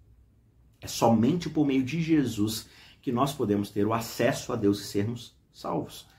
É 0.81 0.87
somente 0.87 1.51
por 1.51 1.67
meio 1.67 1.83
de 1.83 2.01
Jesus 2.01 2.69
que 3.01 3.11
nós 3.11 3.33
podemos 3.33 3.69
ter 3.69 3.85
o 3.85 3.93
acesso 3.93 4.53
a 4.53 4.55
Deus 4.55 4.79
e 4.79 4.85
sermos 4.85 5.37
salvos 5.53 6.12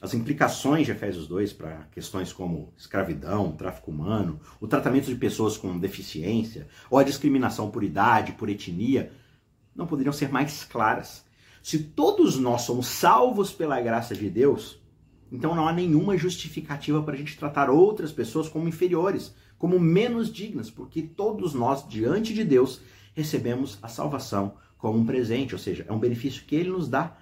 as 0.00 0.12
implicações 0.12 0.86
de 0.86 0.92
Efésios 0.92 1.26
2 1.26 1.52
para 1.52 1.88
questões 1.90 2.32
como 2.32 2.72
escravidão, 2.76 3.52
tráfico 3.52 3.90
humano, 3.90 4.40
o 4.60 4.68
tratamento 4.68 5.06
de 5.06 5.14
pessoas 5.14 5.56
com 5.56 5.78
deficiência 5.78 6.68
ou 6.90 6.98
a 6.98 7.04
discriminação 7.04 7.70
por 7.70 7.82
idade, 7.82 8.32
por 8.32 8.48
etnia, 8.48 9.10
não 9.74 9.86
poderiam 9.86 10.12
ser 10.12 10.30
mais 10.30 10.64
claras. 10.64 11.24
Se 11.62 11.78
todos 11.78 12.38
nós 12.38 12.62
somos 12.62 12.86
salvos 12.86 13.52
pela 13.52 13.80
graça 13.80 14.14
de 14.14 14.30
Deus, 14.30 14.78
então 15.32 15.54
não 15.54 15.66
há 15.66 15.72
nenhuma 15.72 16.16
justificativa 16.16 17.02
para 17.02 17.14
a 17.14 17.18
gente 17.18 17.36
tratar 17.36 17.68
outras 17.70 18.12
pessoas 18.12 18.48
como 18.48 18.68
inferiores, 18.68 19.34
como 19.58 19.80
menos 19.80 20.32
dignas, 20.32 20.70
porque 20.70 21.02
todos 21.02 21.54
nós, 21.54 21.86
diante 21.88 22.32
de 22.32 22.44
Deus, 22.44 22.80
recebemos 23.14 23.78
a 23.82 23.88
salvação 23.88 24.54
como 24.76 24.98
um 24.98 25.06
presente, 25.06 25.54
ou 25.54 25.58
seja, 25.58 25.84
é 25.88 25.92
um 25.92 25.98
benefício 25.98 26.44
que 26.44 26.54
ele 26.54 26.70
nos 26.70 26.88
dá. 26.88 27.16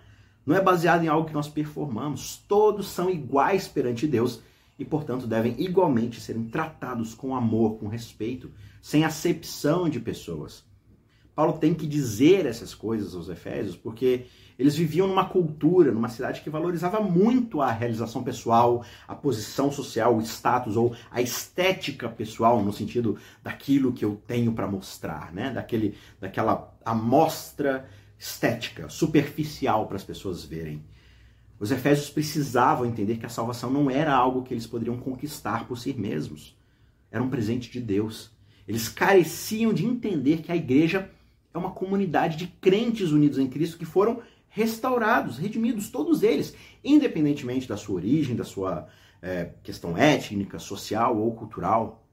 Não 0.46 0.54
é 0.54 0.60
baseado 0.60 1.04
em 1.04 1.08
algo 1.08 1.28
que 1.28 1.34
nós 1.34 1.48
performamos. 1.48 2.42
Todos 2.48 2.88
são 2.88 3.10
iguais 3.10 3.66
perante 3.66 4.06
Deus 4.06 4.40
e, 4.78 4.84
portanto, 4.84 5.26
devem 5.26 5.54
igualmente 5.58 6.20
serem 6.20 6.44
tratados 6.44 7.14
com 7.14 7.34
amor, 7.34 7.78
com 7.78 7.88
respeito, 7.88 8.50
sem 8.82 9.04
acepção 9.04 9.88
de 9.88 10.00
pessoas. 10.00 10.64
Paulo 11.34 11.54
tem 11.54 11.74
que 11.74 11.86
dizer 11.86 12.46
essas 12.46 12.74
coisas 12.74 13.14
aos 13.14 13.28
Efésios 13.28 13.76
porque 13.76 14.26
eles 14.56 14.76
viviam 14.76 15.08
numa 15.08 15.24
cultura, 15.24 15.90
numa 15.90 16.08
cidade 16.08 16.40
que 16.40 16.50
valorizava 16.50 17.00
muito 17.00 17.60
a 17.60 17.72
realização 17.72 18.22
pessoal, 18.22 18.84
a 19.08 19.14
posição 19.14 19.72
social, 19.72 20.16
o 20.16 20.22
status 20.22 20.76
ou 20.76 20.94
a 21.10 21.20
estética 21.20 22.08
pessoal, 22.08 22.62
no 22.62 22.72
sentido 22.72 23.18
daquilo 23.42 23.92
que 23.92 24.04
eu 24.04 24.20
tenho 24.28 24.52
para 24.52 24.68
mostrar, 24.68 25.32
né? 25.32 25.50
Daquele, 25.50 25.96
daquela 26.20 26.72
amostra 26.84 27.88
estética, 28.18 28.88
superficial 28.88 29.86
para 29.86 29.96
as 29.96 30.04
pessoas 30.04 30.44
verem. 30.44 30.84
Os 31.58 31.70
efésios 31.70 32.10
precisavam 32.10 32.86
entender 32.86 33.16
que 33.16 33.26
a 33.26 33.30
salvação 33.30 33.70
não 33.70 33.90
era 33.90 34.12
algo 34.12 34.42
que 34.42 34.52
eles 34.52 34.66
poderiam 34.66 34.96
conquistar 34.96 35.66
por 35.66 35.78
si 35.78 35.92
mesmos. 35.92 36.56
Era 37.10 37.22
um 37.22 37.30
presente 37.30 37.70
de 37.70 37.80
Deus. 37.80 38.30
Eles 38.66 38.88
careciam 38.88 39.72
de 39.72 39.86
entender 39.86 40.42
que 40.42 40.50
a 40.50 40.56
igreja 40.56 41.10
é 41.52 41.58
uma 41.58 41.70
comunidade 41.70 42.36
de 42.36 42.46
crentes 42.46 43.12
unidos 43.12 43.38
em 43.38 43.46
Cristo 43.46 43.78
que 43.78 43.84
foram 43.84 44.20
restaurados, 44.48 45.38
redimidos, 45.38 45.88
todos 45.88 46.22
eles, 46.22 46.54
independentemente 46.82 47.68
da 47.68 47.76
sua 47.76 47.96
origem, 47.96 48.36
da 48.36 48.44
sua 48.44 48.88
é, 49.22 49.50
questão 49.62 49.96
étnica, 49.96 50.58
social 50.58 51.16
ou 51.16 51.34
cultural. 51.34 52.03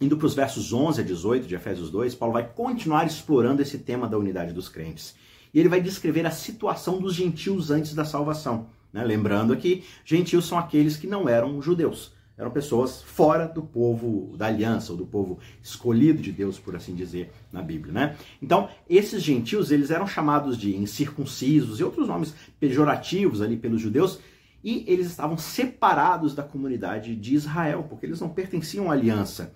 Indo 0.00 0.16
para 0.16 0.26
os 0.26 0.34
versos 0.34 0.72
11 0.72 1.00
a 1.00 1.04
18 1.04 1.46
de 1.46 1.54
Efésios 1.54 1.90
2, 1.90 2.14
Paulo 2.14 2.34
vai 2.34 2.48
continuar 2.48 3.06
explorando 3.06 3.62
esse 3.62 3.78
tema 3.78 4.06
da 4.06 4.18
unidade 4.18 4.52
dos 4.52 4.68
crentes. 4.68 5.14
E 5.52 5.58
ele 5.58 5.68
vai 5.68 5.80
descrever 5.80 6.26
a 6.26 6.30
situação 6.30 7.00
dos 7.00 7.14
gentios 7.14 7.70
antes 7.70 7.94
da 7.94 8.04
salvação. 8.04 8.66
Né? 8.92 9.04
Lembrando 9.04 9.56
que 9.56 9.84
gentios 10.04 10.46
são 10.46 10.58
aqueles 10.58 10.96
que 10.96 11.06
não 11.06 11.28
eram 11.28 11.60
judeus 11.60 12.12
eram 12.38 12.52
pessoas 12.52 13.02
fora 13.02 13.46
do 13.46 13.62
povo 13.62 14.36
da 14.36 14.46
aliança, 14.46 14.92
ou 14.92 14.98
do 14.98 15.04
povo 15.04 15.40
escolhido 15.60 16.22
de 16.22 16.30
Deus, 16.30 16.56
por 16.56 16.76
assim 16.76 16.94
dizer, 16.94 17.32
na 17.52 17.60
Bíblia, 17.60 17.92
né? 17.92 18.16
Então, 18.40 18.68
esses 18.88 19.22
gentios, 19.22 19.72
eles 19.72 19.90
eram 19.90 20.06
chamados 20.06 20.56
de 20.56 20.76
incircuncisos 20.76 21.80
e 21.80 21.84
outros 21.84 22.06
nomes 22.06 22.32
pejorativos 22.60 23.42
ali 23.42 23.56
pelos 23.56 23.80
judeus, 23.80 24.20
e 24.62 24.84
eles 24.86 25.08
estavam 25.08 25.36
separados 25.36 26.34
da 26.34 26.42
comunidade 26.44 27.16
de 27.16 27.34
Israel, 27.34 27.86
porque 27.88 28.06
eles 28.06 28.20
não 28.20 28.28
pertenciam 28.28 28.88
à 28.88 28.94
aliança. 28.94 29.52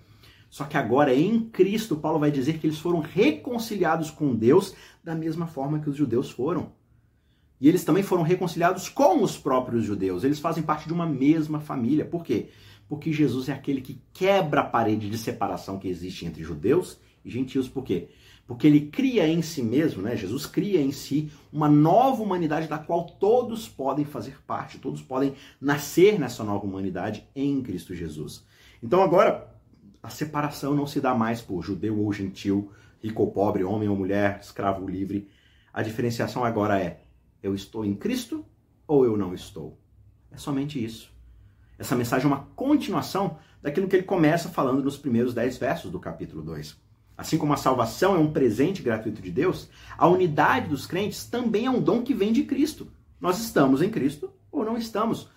Só 0.53 0.65
que 0.65 0.77
agora, 0.77 1.15
em 1.15 1.49
Cristo, 1.49 1.95
Paulo 1.95 2.19
vai 2.19 2.29
dizer 2.29 2.59
que 2.59 2.67
eles 2.67 2.77
foram 2.77 2.99
reconciliados 2.99 4.11
com 4.11 4.35
Deus 4.35 4.75
da 5.03 5.15
mesma 5.15 5.47
forma 5.47 5.79
que 5.79 5.89
os 5.89 5.95
judeus 5.95 6.29
foram. 6.29 6.73
E 7.59 7.67
eles 7.67 7.83
também 7.83 8.03
foram 8.03 8.21
reconciliados 8.21 8.87
com 8.87 9.23
os 9.23 9.35
próprios 9.35 9.83
judeus. 9.83 10.23
Eles 10.23 10.37
fazem 10.37 10.61
parte 10.61 10.85
de 10.85 10.93
uma 10.93 11.07
mesma 11.07 11.59
família. 11.59 12.05
Por 12.05 12.23
quê? 12.23 12.49
Porque 12.87 13.11
Jesus 13.11 13.49
é 13.49 13.51
aquele 13.51 13.81
que 13.81 13.99
quebra 14.13 14.61
a 14.61 14.63
parede 14.63 15.09
de 15.09 15.17
separação 15.17 15.79
que 15.79 15.87
existe 15.87 16.23
entre 16.23 16.43
judeus 16.43 16.99
e 17.25 17.31
gentios. 17.31 17.67
Por 17.67 17.83
quê? 17.83 18.09
Porque 18.45 18.67
ele 18.67 18.81
cria 18.91 19.27
em 19.27 19.41
si 19.41 19.63
mesmo, 19.63 20.03
né? 20.03 20.15
Jesus 20.15 20.45
cria 20.45 20.79
em 20.79 20.91
si 20.91 21.31
uma 21.51 21.67
nova 21.67 22.21
humanidade 22.21 22.67
da 22.67 22.77
qual 22.77 23.07
todos 23.07 23.67
podem 23.67 24.05
fazer 24.05 24.37
parte, 24.45 24.77
todos 24.77 25.01
podem 25.01 25.33
nascer 25.59 26.19
nessa 26.19 26.43
nova 26.43 26.63
humanidade 26.63 27.27
em 27.35 27.59
Cristo 27.63 27.95
Jesus. 27.95 28.45
Então 28.83 29.01
agora 29.01 29.51
a 30.03 30.09
separação 30.09 30.75
não 30.75 30.85
se 30.85 30.99
dá 30.99 31.15
mais 31.15 31.41
por 31.41 31.63
judeu 31.63 31.97
ou 31.97 32.11
gentil, 32.11 32.73
rico 33.01 33.23
ou 33.23 33.31
pobre, 33.31 33.63
homem 33.63 33.87
ou 33.87 33.95
mulher, 33.95 34.37
escravo 34.41 34.81
ou 34.81 34.89
livre. 34.89 35.29
A 35.73 35.81
diferenciação 35.81 36.43
agora 36.43 36.77
é 36.77 37.05
eu 37.41 37.55
estou 37.55 37.85
em 37.85 37.95
Cristo 37.95 38.45
ou 38.85 39.05
eu 39.05 39.15
não 39.15 39.33
estou. 39.33 39.79
É 40.29 40.37
somente 40.37 40.83
isso. 40.83 41.09
Essa 41.79 41.95
mensagem 41.95 42.25
é 42.25 42.33
uma 42.33 42.47
continuação 42.53 43.37
daquilo 43.61 43.87
que 43.87 43.95
ele 43.95 44.03
começa 44.03 44.49
falando 44.49 44.83
nos 44.83 44.97
primeiros 44.97 45.33
dez 45.33 45.57
versos 45.57 45.89
do 45.89 45.99
capítulo 45.99 46.43
2. 46.43 46.75
Assim 47.17 47.37
como 47.37 47.53
a 47.53 47.57
salvação 47.57 48.15
é 48.15 48.19
um 48.19 48.33
presente 48.33 48.81
gratuito 48.81 49.21
de 49.21 49.31
Deus, 49.31 49.69
a 49.97 50.07
unidade 50.07 50.67
dos 50.67 50.85
crentes 50.85 51.25
também 51.25 51.65
é 51.65 51.71
um 51.71 51.81
dom 51.81 52.01
que 52.01 52.13
vem 52.13 52.33
de 52.33 52.43
Cristo. 52.43 52.91
Nós 53.21 53.39
estamos 53.39 53.81
em 53.81 53.89
Cristo 53.89 54.33
ou 54.51 54.65
não 54.65 54.77
estamos. 54.77 55.29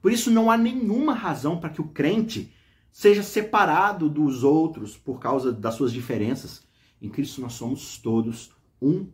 Por 0.00 0.12
isso, 0.12 0.30
não 0.30 0.50
há 0.50 0.56
nenhuma 0.56 1.12
razão 1.12 1.58
para 1.58 1.70
que 1.70 1.80
o 1.80 1.88
crente 1.88 2.53
seja 2.94 3.24
separado 3.24 4.08
dos 4.08 4.44
outros 4.44 4.96
por 4.96 5.18
causa 5.18 5.52
das 5.52 5.74
suas 5.74 5.92
diferenças. 5.92 6.62
Em 7.02 7.08
Cristo, 7.08 7.40
nós 7.40 7.54
somos 7.54 7.98
todos 7.98 8.52
um 8.80 9.08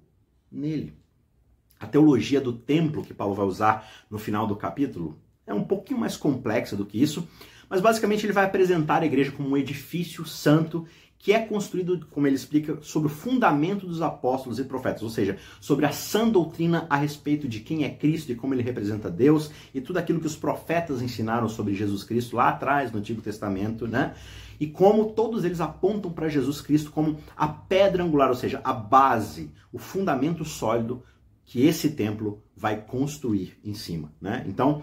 nele. 0.52 0.92
A 1.78 1.86
teologia 1.86 2.42
do 2.42 2.52
templo 2.52 3.02
que 3.02 3.14
Paulo 3.14 3.34
vai 3.34 3.46
usar 3.46 3.90
no 4.10 4.18
final 4.18 4.46
do 4.46 4.54
capítulo 4.54 5.18
é 5.46 5.54
um 5.54 5.64
pouquinho 5.64 5.98
mais 5.98 6.14
complexa 6.14 6.76
do 6.76 6.84
que 6.84 7.00
isso, 7.00 7.26
mas 7.70 7.80
basicamente 7.80 8.26
ele 8.26 8.34
vai 8.34 8.44
apresentar 8.44 9.02
a 9.02 9.06
igreja 9.06 9.32
como 9.32 9.48
um 9.48 9.56
edifício 9.56 10.26
santo 10.26 10.86
que 11.22 11.34
é 11.34 11.38
construído, 11.38 12.06
como 12.10 12.26
ele 12.26 12.34
explica, 12.34 12.78
sobre 12.80 13.08
o 13.08 13.14
fundamento 13.14 13.86
dos 13.86 14.00
apóstolos 14.00 14.58
e 14.58 14.64
profetas, 14.64 15.02
ou 15.02 15.10
seja, 15.10 15.36
sobre 15.60 15.84
a 15.84 15.92
sã 15.92 16.26
doutrina 16.26 16.86
a 16.88 16.96
respeito 16.96 17.46
de 17.46 17.60
quem 17.60 17.84
é 17.84 17.90
Cristo 17.90 18.32
e 18.32 18.34
como 18.34 18.54
ele 18.54 18.62
representa 18.62 19.10
Deus 19.10 19.50
e 19.74 19.82
tudo 19.82 19.98
aquilo 19.98 20.18
que 20.18 20.26
os 20.26 20.34
profetas 20.34 21.02
ensinaram 21.02 21.46
sobre 21.46 21.74
Jesus 21.74 22.04
Cristo 22.04 22.36
lá 22.36 22.48
atrás 22.48 22.90
no 22.90 22.98
Antigo 22.98 23.20
Testamento, 23.20 23.86
né? 23.86 24.14
E 24.58 24.66
como 24.66 25.12
todos 25.12 25.44
eles 25.44 25.60
apontam 25.60 26.10
para 26.10 26.28
Jesus 26.28 26.62
Cristo 26.62 26.90
como 26.90 27.18
a 27.36 27.46
pedra 27.46 28.02
angular, 28.02 28.30
ou 28.30 28.34
seja, 28.34 28.62
a 28.64 28.72
base, 28.72 29.50
o 29.70 29.78
fundamento 29.78 30.42
sólido 30.42 31.02
que 31.44 31.66
esse 31.66 31.90
templo 31.90 32.42
vai 32.56 32.80
construir 32.80 33.58
em 33.62 33.74
cima, 33.74 34.10
né? 34.18 34.42
Então, 34.46 34.82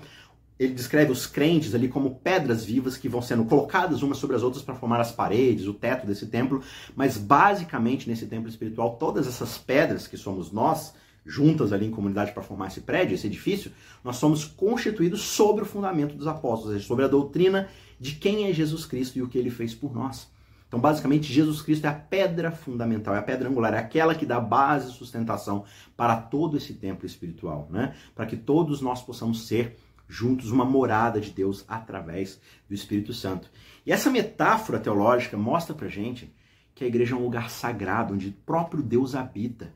ele 0.59 0.73
descreve 0.73 1.11
os 1.11 1.25
crentes 1.25 1.75
ali 1.75 1.87
como 1.87 2.15
pedras 2.15 2.65
vivas 2.65 2.97
que 2.97 3.07
vão 3.07 3.21
sendo 3.21 3.45
colocadas 3.45 4.01
umas 4.01 4.17
sobre 4.17 4.35
as 4.35 4.43
outras 4.43 4.63
para 4.63 4.75
formar 4.75 4.99
as 4.99 5.11
paredes, 5.11 5.67
o 5.67 5.73
teto 5.73 6.07
desse 6.07 6.27
templo, 6.27 6.61
mas 6.95 7.17
basicamente 7.17 8.09
nesse 8.09 8.25
templo 8.25 8.49
espiritual, 8.49 8.95
todas 8.97 9.27
essas 9.27 9.57
pedras 9.57 10.07
que 10.07 10.17
somos 10.17 10.51
nós, 10.51 10.93
juntas 11.25 11.73
ali 11.73 11.85
em 11.85 11.91
comunidade 11.91 12.31
para 12.31 12.41
formar 12.41 12.67
esse 12.67 12.81
prédio, 12.81 13.13
esse 13.13 13.27
edifício, 13.27 13.71
nós 14.03 14.15
somos 14.15 14.45
constituídos 14.45 15.21
sobre 15.21 15.63
o 15.63 15.65
fundamento 15.65 16.15
dos 16.15 16.25
apóstolos, 16.25 16.83
sobre 16.85 17.05
a 17.05 17.07
doutrina 17.07 17.67
de 17.99 18.13
quem 18.13 18.49
é 18.49 18.53
Jesus 18.53 18.85
Cristo 18.85 19.17
e 19.19 19.21
o 19.21 19.27
que 19.27 19.37
ele 19.37 19.49
fez 19.49 19.75
por 19.75 19.93
nós. 19.93 20.27
Então, 20.67 20.79
basicamente, 20.79 21.31
Jesus 21.31 21.61
Cristo 21.61 21.85
é 21.85 21.89
a 21.89 21.93
pedra 21.93 22.51
fundamental, 22.51 23.15
é 23.15 23.19
a 23.19 23.23
pedra 23.23 23.47
angular, 23.47 23.73
é 23.73 23.77
aquela 23.77 24.13
que 24.13 24.25
dá 24.25 24.39
base 24.39 24.89
e 24.89 24.93
sustentação 24.93 25.63
para 25.95 26.17
todo 26.17 26.57
esse 26.57 26.73
templo 26.73 27.05
espiritual, 27.05 27.69
né? 27.71 27.95
Para 28.13 28.25
que 28.25 28.35
todos 28.35 28.81
nós 28.81 29.01
possamos 29.01 29.47
ser 29.47 29.77
juntos 30.07 30.51
uma 30.51 30.65
morada 30.65 31.19
de 31.19 31.31
Deus 31.31 31.65
através 31.67 32.39
do 32.67 32.73
Espírito 32.73 33.13
Santo. 33.13 33.49
E 33.85 33.91
essa 33.91 34.09
metáfora 34.09 34.79
teológica 34.79 35.37
mostra 35.37 35.75
pra 35.75 35.87
gente 35.87 36.33
que 36.73 36.83
a 36.83 36.87
igreja 36.87 37.15
é 37.15 37.17
um 37.17 37.23
lugar 37.23 37.49
sagrado 37.49 38.13
onde 38.13 38.29
o 38.29 38.33
próprio 38.45 38.83
Deus 38.83 39.15
habita. 39.15 39.73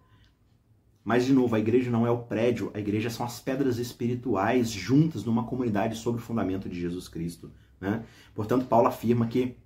Mas, 1.03 1.25
de 1.25 1.33
novo, 1.33 1.55
a 1.55 1.59
igreja 1.59 1.89
não 1.89 2.05
é 2.05 2.11
o 2.11 2.19
prédio, 2.19 2.71
a 2.75 2.79
igreja 2.79 3.09
são 3.09 3.25
as 3.25 3.39
pedras 3.39 3.77
espirituais 3.79 4.69
juntas 4.69 5.25
numa 5.25 5.43
comunidade 5.45 5.95
sobre 5.95 6.21
o 6.21 6.23
fundamento 6.23 6.69
de 6.69 6.79
Jesus 6.79 7.07
Cristo. 7.07 7.51
Né? 7.79 8.03
Portanto, 8.35 8.67
Paulo 8.67 8.87
afirma 8.87 9.25
que 9.25 9.57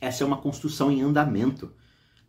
essa 0.00 0.22
é 0.22 0.26
uma 0.26 0.36
construção 0.36 0.90
em 0.90 1.00
andamento. 1.00 1.72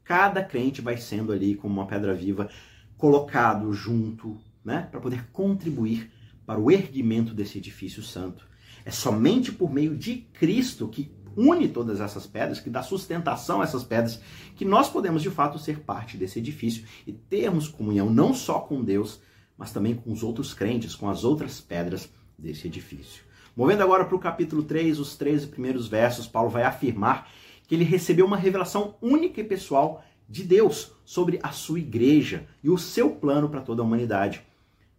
Cada 0.04 0.44
crente 0.44 0.82
vai 0.82 0.98
sendo 0.98 1.32
ali 1.32 1.56
como 1.56 1.74
uma 1.74 1.88
pedra 1.88 2.14
viva 2.14 2.50
colocado 2.98 3.74
junto, 3.74 4.38
né, 4.64 4.88
para 4.92 5.00
poder 5.00 5.26
contribuir 5.32 6.12
para 6.52 6.60
o 6.60 6.70
erguimento 6.70 7.34
desse 7.34 7.60
edifício 7.60 8.04
santo. 8.04 8.46
É 8.84 8.92
somente 8.92 9.54
por 9.54 9.72
meio 9.72 9.96
de 9.96 10.28
Cristo 10.34 10.90
que 10.90 11.10
une 11.34 11.70
todas 11.70 12.02
essas 12.02 12.28
pedras, 12.28 12.60
que 12.60 12.70
dá 12.70 12.84
sustentação 12.84 13.62
a 13.62 13.64
essas 13.64 13.86
pedras, 13.86 14.20
que 14.58 14.66
nós 14.66 14.90
podemos 14.90 15.22
de 15.22 15.30
fato 15.30 15.58
ser 15.58 15.80
parte 15.80 16.18
desse 16.18 16.40
edifício 16.40 16.84
e 17.08 17.14
termos 17.14 17.70
comunhão 17.70 18.10
não 18.10 18.34
só 18.34 18.60
com 18.60 18.84
Deus, 18.84 19.22
mas 19.58 19.72
também 19.72 19.96
com 19.96 20.12
os 20.12 20.24
outros 20.24 20.54
crentes, 20.54 20.94
com 20.94 21.10
as 21.10 21.24
outras 21.24 21.62
pedras 21.62 22.10
desse 22.38 22.68
edifício. 22.68 23.24
Movendo 23.56 23.84
agora 23.84 24.04
para 24.04 24.16
o 24.18 24.20
capítulo 24.20 24.64
3, 24.64 25.00
os 25.00 25.16
13 25.16 25.48
primeiros 25.48 25.88
versos, 25.88 26.28
Paulo 26.28 26.50
vai 26.50 26.64
afirmar 26.64 27.32
que 27.66 27.76
ele 27.76 27.86
recebeu 27.86 28.26
uma 28.26 28.36
revelação 28.36 28.96
única 29.02 29.40
e 29.40 29.46
pessoal 29.46 30.04
de 30.28 30.44
Deus 30.44 30.92
sobre 31.06 31.40
a 31.42 31.54
sua 31.54 31.80
igreja 31.80 32.46
e 32.62 32.70
o 32.70 32.78
seu 32.78 33.12
plano 33.12 33.48
para 33.48 33.62
toda 33.62 33.82
a 33.82 33.86
humanidade. 33.86 34.51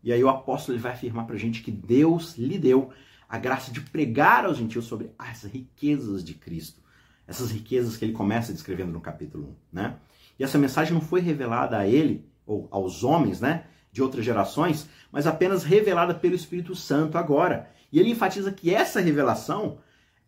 E 0.02 0.12
aí 0.12 0.22
o 0.22 0.28
apóstolo 0.28 0.76
ele 0.76 0.82
vai 0.82 0.92
afirmar 0.92 1.26
para 1.26 1.36
a 1.36 1.38
gente 1.38 1.62
que 1.62 1.70
Deus 1.70 2.36
lhe 2.36 2.58
deu 2.58 2.90
a 3.28 3.38
graça 3.38 3.70
de 3.70 3.80
pregar 3.80 4.44
aos 4.44 4.58
gentios 4.58 4.84
sobre 4.84 5.10
as 5.18 5.44
riquezas 5.44 6.24
de 6.24 6.34
Cristo. 6.34 6.80
Essas 7.26 7.50
riquezas 7.50 7.96
que 7.96 8.04
ele 8.04 8.12
começa 8.12 8.52
descrevendo 8.52 8.92
no 8.92 9.00
capítulo 9.00 9.56
1, 9.72 9.76
né? 9.76 9.96
E 10.38 10.44
essa 10.44 10.58
mensagem 10.58 10.92
não 10.92 11.00
foi 11.00 11.20
revelada 11.20 11.78
a 11.78 11.86
ele 11.86 12.26
ou 12.44 12.68
aos 12.70 13.04
homens, 13.04 13.40
né? 13.40 13.64
de 13.92 14.02
outras 14.02 14.24
gerações, 14.24 14.88
mas 15.12 15.26
apenas 15.26 15.62
revelada 15.62 16.14
pelo 16.14 16.34
Espírito 16.34 16.74
Santo 16.74 17.18
agora. 17.18 17.70
E 17.92 18.00
ele 18.00 18.10
enfatiza 18.10 18.50
que 18.50 18.74
essa 18.74 19.00
revelação 19.00 19.78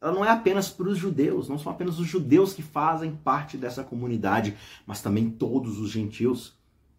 ela 0.01 0.13
não 0.13 0.23
é 0.23 0.29
apenas 0.29 0.69
para 0.69 0.87
os 0.87 0.99
judeus, 0.99 1.49
não 1.49 1.59
são 1.59 1.73
apenas 1.73 1.99
os 1.99 2.07
judeus 2.07 2.53
que 2.53 2.61
fazem 2.61 3.17
parte 3.17 3.57
dessa 3.57 3.83
comunidade, 3.83 4.55
mas 4.87 5.01
também 5.01 5.31
todos 5.31 5.79
os 5.79 5.91
gentios. 5.91 6.53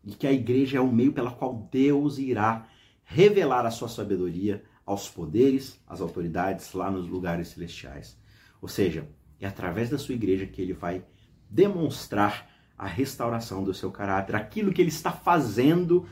E 0.05 0.13
que 0.13 0.27
a 0.27 0.31
igreja 0.31 0.77
é 0.77 0.81
o 0.81 0.91
meio 0.91 1.11
pela 1.11 1.31
qual 1.31 1.67
Deus 1.71 2.17
irá 2.17 2.67
revelar 3.03 3.65
a 3.65 3.71
sua 3.71 3.87
sabedoria 3.89 4.63
aos 4.85 5.09
poderes, 5.09 5.81
às 5.87 5.99
autoridades 5.99 6.71
lá 6.73 6.91
nos 6.91 7.07
lugares 7.07 7.49
celestiais. 7.49 8.17
Ou 8.61 8.67
seja, 8.67 9.09
é 9.39 9.47
através 9.47 9.89
da 9.89 9.97
sua 9.97 10.15
igreja 10.15 10.45
que 10.45 10.61
ele 10.61 10.73
vai 10.73 11.03
demonstrar 11.49 12.49
a 12.77 12.85
restauração 12.85 13.63
do 13.63 13.73
seu 13.73 13.91
caráter, 13.91 14.35
aquilo 14.35 14.73
que 14.73 14.81
ele 14.81 14.89
está 14.89 15.11
fazendo 15.11 16.07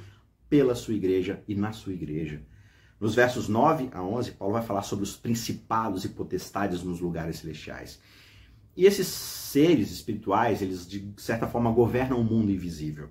pela 0.50 0.76
sua 0.76 0.94
igreja 0.94 1.44
e 1.48 1.56
na 1.56 1.72
sua 1.72 1.94
igreja. 1.94 2.42
Nos 3.00 3.16
versos 3.16 3.50
9 3.50 3.90
a 3.92 4.02
11, 4.02 4.32
Paulo 4.32 4.54
vai 4.54 4.64
falar 4.64 4.84
sobre 4.84 5.04
os 5.04 5.16
principados 5.16 6.06
e 6.06 6.10
potestades 6.10 6.84
nos 6.84 7.00
lugares 7.02 7.38
celestiais. 7.38 8.00
E 8.76 8.86
esses 8.86 9.08
seres 9.08 9.92
espirituais, 9.92 10.62
eles 10.62 10.88
de 10.88 11.14
certa 11.18 11.48
forma 11.48 11.72
governam 11.72 12.20
o 12.20 12.24
mundo 12.24 12.52
invisível. 12.52 13.10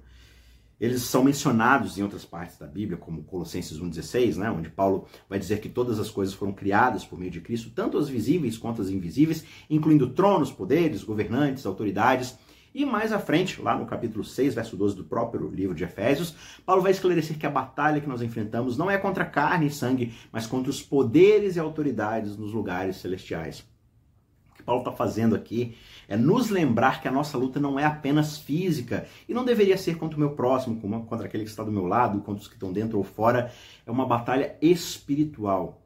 Eles 0.82 1.02
são 1.02 1.22
mencionados 1.22 1.96
em 1.96 2.02
outras 2.02 2.24
partes 2.24 2.58
da 2.58 2.66
Bíblia, 2.66 2.98
como 2.98 3.22
Colossenses 3.22 3.78
1,16, 3.78 4.34
né, 4.34 4.50
onde 4.50 4.68
Paulo 4.68 5.06
vai 5.28 5.38
dizer 5.38 5.60
que 5.60 5.68
todas 5.68 6.00
as 6.00 6.10
coisas 6.10 6.34
foram 6.34 6.52
criadas 6.52 7.04
por 7.04 7.16
meio 7.16 7.30
de 7.30 7.40
Cristo, 7.40 7.70
tanto 7.72 7.96
as 7.96 8.08
visíveis 8.08 8.58
quanto 8.58 8.82
as 8.82 8.88
invisíveis, 8.88 9.44
incluindo 9.70 10.10
tronos, 10.10 10.50
poderes, 10.50 11.04
governantes, 11.04 11.66
autoridades. 11.66 12.36
E 12.74 12.84
mais 12.84 13.12
à 13.12 13.20
frente, 13.20 13.62
lá 13.62 13.78
no 13.78 13.86
capítulo 13.86 14.24
6, 14.24 14.56
verso 14.56 14.76
12 14.76 14.96
do 14.96 15.04
próprio 15.04 15.48
livro 15.48 15.72
de 15.72 15.84
Efésios, 15.84 16.34
Paulo 16.66 16.82
vai 16.82 16.90
esclarecer 16.90 17.38
que 17.38 17.46
a 17.46 17.50
batalha 17.50 18.00
que 18.00 18.08
nós 18.08 18.20
enfrentamos 18.20 18.76
não 18.76 18.90
é 18.90 18.98
contra 18.98 19.24
carne 19.24 19.68
e 19.68 19.70
sangue, 19.70 20.12
mas 20.32 20.48
contra 20.48 20.68
os 20.68 20.82
poderes 20.82 21.54
e 21.54 21.60
autoridades 21.60 22.36
nos 22.36 22.52
lugares 22.52 22.96
celestiais. 22.96 23.64
Que 24.62 24.66
Paulo 24.66 24.82
está 24.82 24.92
fazendo 24.92 25.34
aqui 25.34 25.76
é 26.06 26.16
nos 26.16 26.48
lembrar 26.48 27.02
que 27.02 27.08
a 27.08 27.10
nossa 27.10 27.36
luta 27.36 27.58
não 27.58 27.78
é 27.78 27.84
apenas 27.84 28.38
física 28.38 29.06
e 29.28 29.34
não 29.34 29.44
deveria 29.44 29.76
ser 29.76 29.96
contra 29.96 30.16
o 30.16 30.20
meu 30.20 30.30
próximo, 30.30 30.80
contra 31.06 31.26
aquele 31.26 31.42
que 31.42 31.50
está 31.50 31.64
do 31.64 31.72
meu 31.72 31.84
lado, 31.84 32.20
contra 32.20 32.40
os 32.40 32.46
que 32.46 32.54
estão 32.54 32.72
dentro 32.72 32.96
ou 32.96 33.02
fora. 33.02 33.52
É 33.84 33.90
uma 33.90 34.06
batalha 34.06 34.56
espiritual. 34.62 35.82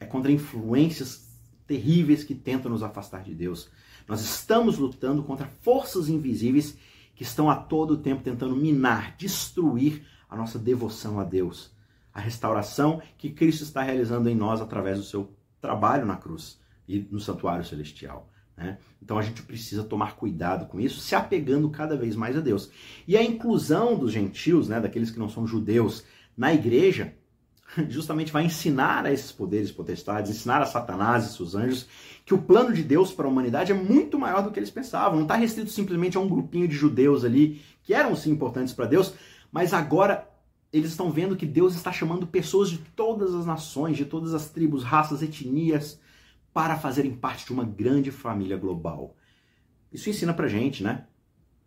É 0.00 0.04
contra 0.04 0.32
influências 0.32 1.28
terríveis 1.64 2.24
que 2.24 2.34
tentam 2.34 2.72
nos 2.72 2.82
afastar 2.82 3.22
de 3.22 3.34
Deus. 3.34 3.70
Nós 4.08 4.20
estamos 4.20 4.78
lutando 4.78 5.22
contra 5.22 5.46
forças 5.60 6.08
invisíveis 6.08 6.76
que 7.14 7.22
estão 7.22 7.48
a 7.48 7.54
todo 7.54 7.98
tempo 7.98 8.22
tentando 8.22 8.56
minar, 8.56 9.14
destruir 9.16 10.04
a 10.28 10.36
nossa 10.36 10.58
devoção 10.58 11.20
a 11.20 11.24
Deus. 11.24 11.70
A 12.12 12.20
restauração 12.20 13.00
que 13.16 13.30
Cristo 13.30 13.62
está 13.62 13.80
realizando 13.80 14.28
em 14.28 14.34
nós 14.34 14.60
através 14.60 14.98
do 14.98 15.04
seu 15.04 15.32
trabalho 15.60 16.04
na 16.04 16.16
cruz 16.16 16.60
e 16.96 17.08
no 17.10 17.20
santuário 17.20 17.64
celestial. 17.64 18.28
Né? 18.56 18.78
Então 19.02 19.18
a 19.18 19.22
gente 19.22 19.42
precisa 19.42 19.82
tomar 19.82 20.16
cuidado 20.16 20.66
com 20.66 20.80
isso, 20.80 21.00
se 21.00 21.14
apegando 21.14 21.70
cada 21.70 21.96
vez 21.96 22.14
mais 22.14 22.36
a 22.36 22.40
Deus. 22.40 22.70
E 23.06 23.16
a 23.16 23.22
inclusão 23.22 23.98
dos 23.98 24.12
gentios, 24.12 24.68
né, 24.68 24.80
daqueles 24.80 25.10
que 25.10 25.18
não 25.18 25.28
são 25.28 25.46
judeus, 25.46 26.04
na 26.36 26.52
igreja, 26.52 27.14
justamente 27.88 28.32
vai 28.32 28.44
ensinar 28.44 29.06
a 29.06 29.12
esses 29.12 29.32
poderes 29.32 29.70
potestades, 29.70 30.30
ensinar 30.30 30.60
a 30.62 30.66
Satanás 30.66 31.24
e 31.24 31.34
seus 31.34 31.54
anjos 31.54 31.86
que 32.24 32.34
o 32.34 32.38
plano 32.38 32.72
de 32.72 32.82
Deus 32.82 33.12
para 33.12 33.26
a 33.26 33.30
humanidade 33.30 33.72
é 33.72 33.74
muito 33.74 34.18
maior 34.18 34.42
do 34.42 34.50
que 34.50 34.58
eles 34.58 34.70
pensavam. 34.70 35.16
Não 35.16 35.22
está 35.22 35.34
restrito 35.34 35.70
simplesmente 35.70 36.16
a 36.16 36.20
um 36.20 36.28
grupinho 36.28 36.68
de 36.68 36.74
judeus 36.74 37.24
ali, 37.24 37.60
que 37.82 37.92
eram 37.92 38.14
sim 38.14 38.30
importantes 38.30 38.72
para 38.72 38.86
Deus, 38.86 39.14
mas 39.50 39.72
agora 39.72 40.28
eles 40.72 40.90
estão 40.90 41.10
vendo 41.10 41.36
que 41.36 41.44
Deus 41.44 41.74
está 41.74 41.92
chamando 41.92 42.26
pessoas 42.26 42.70
de 42.70 42.78
todas 42.78 43.34
as 43.34 43.44
nações, 43.44 43.96
de 43.96 44.04
todas 44.04 44.32
as 44.34 44.48
tribos, 44.48 44.84
raças, 44.84 45.22
etnias, 45.22 46.00
para 46.52 46.76
fazerem 46.76 47.14
parte 47.14 47.46
de 47.46 47.52
uma 47.52 47.64
grande 47.64 48.10
família 48.10 48.56
global. 48.56 49.16
Isso 49.92 50.10
ensina 50.10 50.32
pra 50.34 50.48
gente, 50.48 50.82
né? 50.82 51.06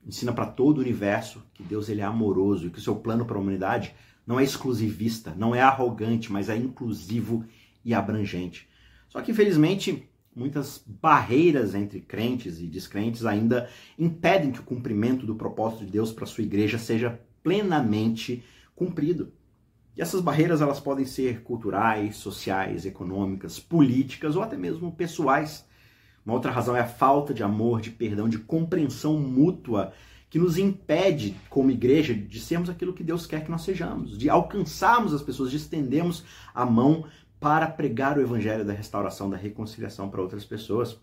Ensina 0.06 0.32
para 0.32 0.46
todo 0.46 0.78
o 0.78 0.82
universo 0.82 1.44
que 1.54 1.64
Deus 1.64 1.90
ele 1.90 2.02
é 2.02 2.04
amoroso 2.04 2.68
e 2.68 2.70
que 2.70 2.80
o 2.80 2.82
seu 2.82 2.96
plano 2.96 3.26
para 3.26 3.38
a 3.38 3.40
humanidade 3.40 3.96
não 4.26 4.40
é 4.40 4.44
exclusivista, 4.44 5.34
não 5.36 5.54
é 5.54 5.62
arrogante, 5.62 6.32
mas 6.32 6.50
é 6.50 6.56
inclusivo 6.56 7.46
e 7.84 7.94
abrangente. 7.94 8.68
Só 9.10 9.22
que 9.22 9.32
infelizmente 9.32 10.08
muitas 10.36 10.84
barreiras 10.86 11.74
entre 11.74 12.02
crentes 12.02 12.60
e 12.60 12.68
descrentes 12.68 13.26
ainda 13.26 13.70
impedem 13.98 14.52
que 14.52 14.60
o 14.60 14.64
cumprimento 14.64 15.26
do 15.26 15.36
propósito 15.36 15.86
de 15.86 15.92
Deus 15.92 16.12
para 16.12 16.26
sua 16.26 16.44
igreja 16.44 16.78
seja 16.78 17.20
plenamente 17.42 18.44
cumprido. 18.76 19.32
E 19.96 20.02
essas 20.02 20.22
barreiras 20.22 20.62
elas 20.62 20.80
podem 20.80 21.06
ser 21.06 21.42
culturais, 21.42 22.18
sociais, 22.18 22.86
econômicas, 22.86 23.60
políticas 23.60 24.36
ou 24.36 24.44
até 24.44 24.58
mesmo 24.58 24.92
pessoais. 24.92 25.66
Uma 26.26 26.36
outra 26.36 26.52
razão 26.52 26.76
é 26.76 26.82
a 26.82 26.88
falta 26.88 27.34
de 27.34 27.44
amor, 27.44 27.80
de 27.80 27.92
perdão, 27.92 28.28
de 28.28 28.40
compreensão 28.40 29.18
mútua 29.18 29.94
que 30.30 30.40
nos 30.40 30.58
impede, 30.58 31.36
como 31.50 31.72
igreja, 31.72 32.14
de 32.14 32.40
sermos 32.42 32.70
aquilo 32.70 32.94
que 32.94 33.04
Deus 33.04 33.26
quer 33.26 33.44
que 33.44 33.52
nós 33.52 33.62
sejamos, 33.62 34.18
de 34.18 34.30
alcançarmos 34.30 35.14
as 35.14 35.22
pessoas, 35.22 35.50
de 35.50 35.58
estendermos 35.58 36.26
a 36.54 36.66
mão 36.66 37.06
para 37.40 37.68
pregar 37.68 38.18
o 38.18 38.22
evangelho 38.22 38.66
da 38.66 38.74
restauração, 38.74 39.30
da 39.30 39.38
reconciliação 39.38 40.10
para 40.10 40.22
outras 40.22 40.44
pessoas. 40.44 40.98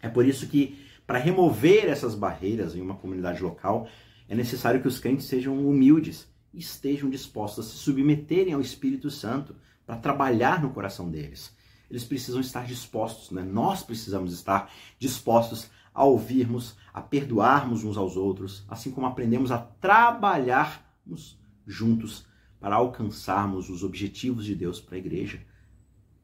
É 0.00 0.08
por 0.08 0.24
isso 0.24 0.46
que, 0.46 0.78
para 1.06 1.18
remover 1.18 1.86
essas 1.86 2.14
barreiras 2.14 2.74
em 2.74 2.80
uma 2.80 2.94
comunidade 2.94 3.42
local, 3.42 3.86
é 4.28 4.34
necessário 4.34 4.80
que 4.80 4.88
os 4.88 4.98
crentes 4.98 5.26
sejam 5.26 5.68
humildes 5.68 6.26
estejam 6.58 7.10
dispostos 7.10 7.66
a 7.66 7.68
se 7.68 7.76
submeterem 7.76 8.52
ao 8.52 8.60
Espírito 8.60 9.10
Santo 9.10 9.54
para 9.86 9.96
trabalhar 9.96 10.62
no 10.62 10.70
coração 10.70 11.10
deles. 11.10 11.54
Eles 11.90 12.04
precisam 12.04 12.40
estar 12.40 12.66
dispostos, 12.66 13.30
né? 13.30 13.42
nós 13.42 13.82
precisamos 13.82 14.32
estar 14.32 14.72
dispostos 14.98 15.70
a 15.92 16.04
ouvirmos, 16.04 16.74
a 16.92 17.00
perdoarmos 17.00 17.84
uns 17.84 17.96
aos 17.96 18.16
outros, 18.16 18.64
assim 18.68 18.90
como 18.90 19.06
aprendemos 19.06 19.52
a 19.52 19.58
trabalharmos 19.58 21.38
juntos 21.66 22.26
para 22.58 22.76
alcançarmos 22.76 23.68
os 23.68 23.84
objetivos 23.84 24.44
de 24.44 24.54
Deus 24.54 24.80
para 24.80 24.96
a 24.96 24.98
igreja. 24.98 25.40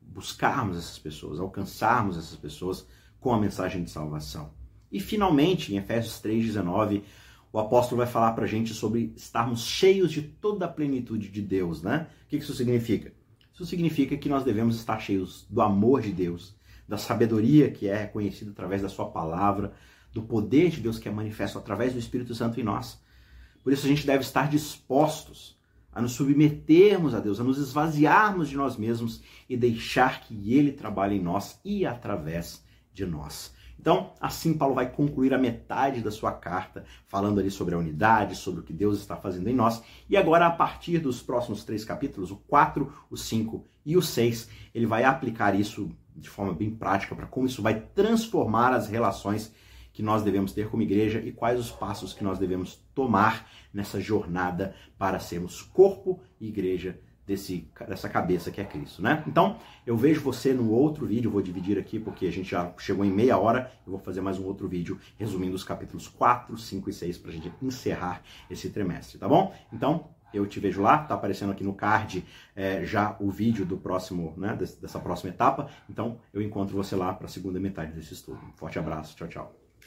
Buscarmos 0.01 0.77
essas 0.77 0.99
pessoas, 0.99 1.38
alcançarmos 1.38 2.16
essas 2.16 2.37
pessoas 2.37 2.87
com 3.21 3.33
a 3.33 3.38
mensagem 3.38 3.85
de 3.85 3.90
salvação. 3.90 4.51
E 4.90 4.99
finalmente, 4.99 5.73
em 5.73 5.77
Efésios 5.77 6.21
3,19, 6.21 7.03
o 7.53 7.59
apóstolo 7.59 7.99
vai 7.99 8.07
falar 8.07 8.33
para 8.33 8.45
a 8.45 8.49
gente 8.49 8.73
sobre 8.73 9.13
estarmos 9.17 9.63
cheios 9.63 10.13
de 10.13 10.23
toda 10.23 10.67
a 10.67 10.69
plenitude 10.69 11.29
de 11.29 11.43
Deus, 11.43 11.83
né? 11.83 12.07
O 12.25 12.29
que 12.29 12.37
isso 12.37 12.55
significa? 12.55 13.13
Isso 13.53 13.67
significa 13.67 14.17
que 14.17 14.29
nós 14.29 14.45
devemos 14.45 14.77
estar 14.77 14.99
cheios 15.01 15.47
do 15.51 15.61
amor 15.61 16.01
de 16.01 16.13
Deus, 16.13 16.55
da 16.89 16.97
sabedoria 16.97 17.71
que 17.71 17.89
é 17.89 17.97
reconhecida 17.97 18.51
através 18.53 18.83
da 18.83 18.89
sua 18.89 19.11
palavra, 19.11 19.73
do 20.13 20.23
poder 20.23 20.71
de 20.71 20.81
Deus 20.81 20.99
que 20.99 21.09
é 21.09 21.13
manifesto 21.13 21.59
através 21.59 21.93
do 21.93 21.99
Espírito 21.99 22.35
Santo 22.35 22.61
em 22.61 22.65
nós. 22.65 23.01
Por 23.63 23.73
isso 23.73 23.85
a 23.85 23.89
gente 23.89 24.07
deve 24.07 24.23
estar 24.23 24.49
dispostos 24.49 25.59
a 25.93 26.01
nos 26.01 26.13
submetermos 26.13 27.15
a 27.15 27.21
Deus, 27.21 27.41
a 27.41 27.45
nos 27.45 27.59
esvaziarmos 27.59 28.49
de 28.49 28.57
nós 28.57 28.77
mesmos 28.77 29.23
e 29.49 29.57
deixar 29.57 30.23
que 30.23 30.55
Ele 30.55 30.73
trabalhe 30.73 31.17
em 31.17 31.23
nós 31.23 31.61
e 31.65 31.85
através 31.85 32.65
de 32.93 33.05
nós. 33.05 33.53
Então, 33.81 34.12
assim 34.21 34.53
Paulo 34.53 34.75
vai 34.75 34.90
concluir 34.90 35.33
a 35.33 35.38
metade 35.38 36.03
da 36.03 36.11
sua 36.11 36.33
carta, 36.33 36.85
falando 37.07 37.40
ali 37.40 37.51
sobre 37.51 37.75
a 37.75 37.79
unidade, 37.79 38.37
sobre 38.37 38.61
o 38.61 38.62
que 38.62 38.75
Deus 38.75 38.99
está 38.99 39.16
fazendo 39.16 39.49
em 39.49 39.55
nós. 39.55 39.83
E 40.07 40.19
agora, 40.19 40.47
a 40.47 40.51
partir 40.51 40.99
dos 40.99 41.23
próximos 41.23 41.64
três 41.64 41.83
capítulos, 41.83 42.31
o 42.31 42.37
4, 42.37 42.93
o 43.11 43.16
5 43.16 43.64
e 43.87 43.97
o 43.97 44.03
6, 44.03 44.51
ele 44.75 44.85
vai 44.85 45.05
aplicar 45.05 45.59
isso 45.59 45.90
de 46.14 46.29
forma 46.29 46.53
bem 46.53 46.71
prática 46.71 47.16
para 47.16 47.27
como 47.27 47.47
isso 47.47 47.62
vai 47.62 47.81
transformar 47.81 48.75
as 48.75 48.87
relações 48.87 49.51
que 49.95 50.03
nós 50.03 50.23
devemos 50.23 50.53
ter 50.53 50.69
como 50.69 50.83
igreja 50.83 51.19
e 51.19 51.33
quais 51.33 51.59
os 51.59 51.71
passos 51.71 52.12
que 52.12 52.23
nós 52.23 52.38
devemos 52.38 52.85
tomar 52.95 53.51
nessa 53.73 53.99
jornada 53.99 54.75
para 54.99 55.19
sermos 55.19 55.62
corpo 55.62 56.21
e 56.38 56.49
igreja 56.49 57.01
desse, 57.31 57.71
dessa 57.87 58.09
cabeça 58.09 58.51
que 58.51 58.61
é 58.61 58.64
Cristo, 58.64 59.01
né? 59.01 59.23
Então, 59.25 59.57
eu 59.87 59.97
vejo 59.97 60.21
você 60.21 60.53
no 60.53 60.69
outro 60.73 61.07
vídeo, 61.07 61.31
vou 61.31 61.40
dividir 61.40 61.79
aqui 61.79 61.97
porque 62.01 62.27
a 62.27 62.33
gente 62.33 62.51
já 62.51 62.73
chegou 62.77 63.05
em 63.05 63.12
meia 63.12 63.38
hora, 63.38 63.71
eu 63.87 63.93
vou 63.93 64.01
fazer 64.01 64.21
mais 64.21 64.37
um 64.37 64.45
outro 64.45 64.66
vídeo 64.66 64.99
resumindo 65.16 65.55
os 65.55 65.62
capítulos 65.62 66.09
4, 66.09 66.59
5 66.59 66.90
e 66.90 66.93
6 66.93 67.19
para 67.19 67.31
a 67.31 67.35
gente 67.35 67.53
encerrar 67.62 68.21
esse 68.51 68.69
trimestre, 68.71 69.16
tá 69.16 69.29
bom? 69.29 69.55
Então, 69.73 70.09
eu 70.35 70.45
te 70.45 70.59
vejo 70.59 70.83
lá, 70.83 70.99
tá 70.99 71.14
aparecendo 71.14 71.53
aqui 71.53 71.62
no 71.62 71.73
card 71.73 72.25
é, 72.57 72.85
já 72.85 73.16
o 73.21 73.31
vídeo 73.31 73.64
do 73.64 73.77
próximo, 73.77 74.35
né, 74.37 74.57
dessa 74.57 74.99
próxima 74.99 75.31
etapa. 75.31 75.71
Então, 75.88 76.19
eu 76.35 76.43
encontro 76.43 76.77
você 76.77 76.97
lá 76.97 77.14
para 77.14 77.27
a 77.27 77.31
segunda 77.31 77.61
metade 77.61 77.93
desse 77.93 78.12
estudo. 78.12 78.40
Um 78.45 78.57
forte 78.57 78.77
abraço, 78.77 79.14
tchau, 79.14 79.29
tchau. 79.29 79.60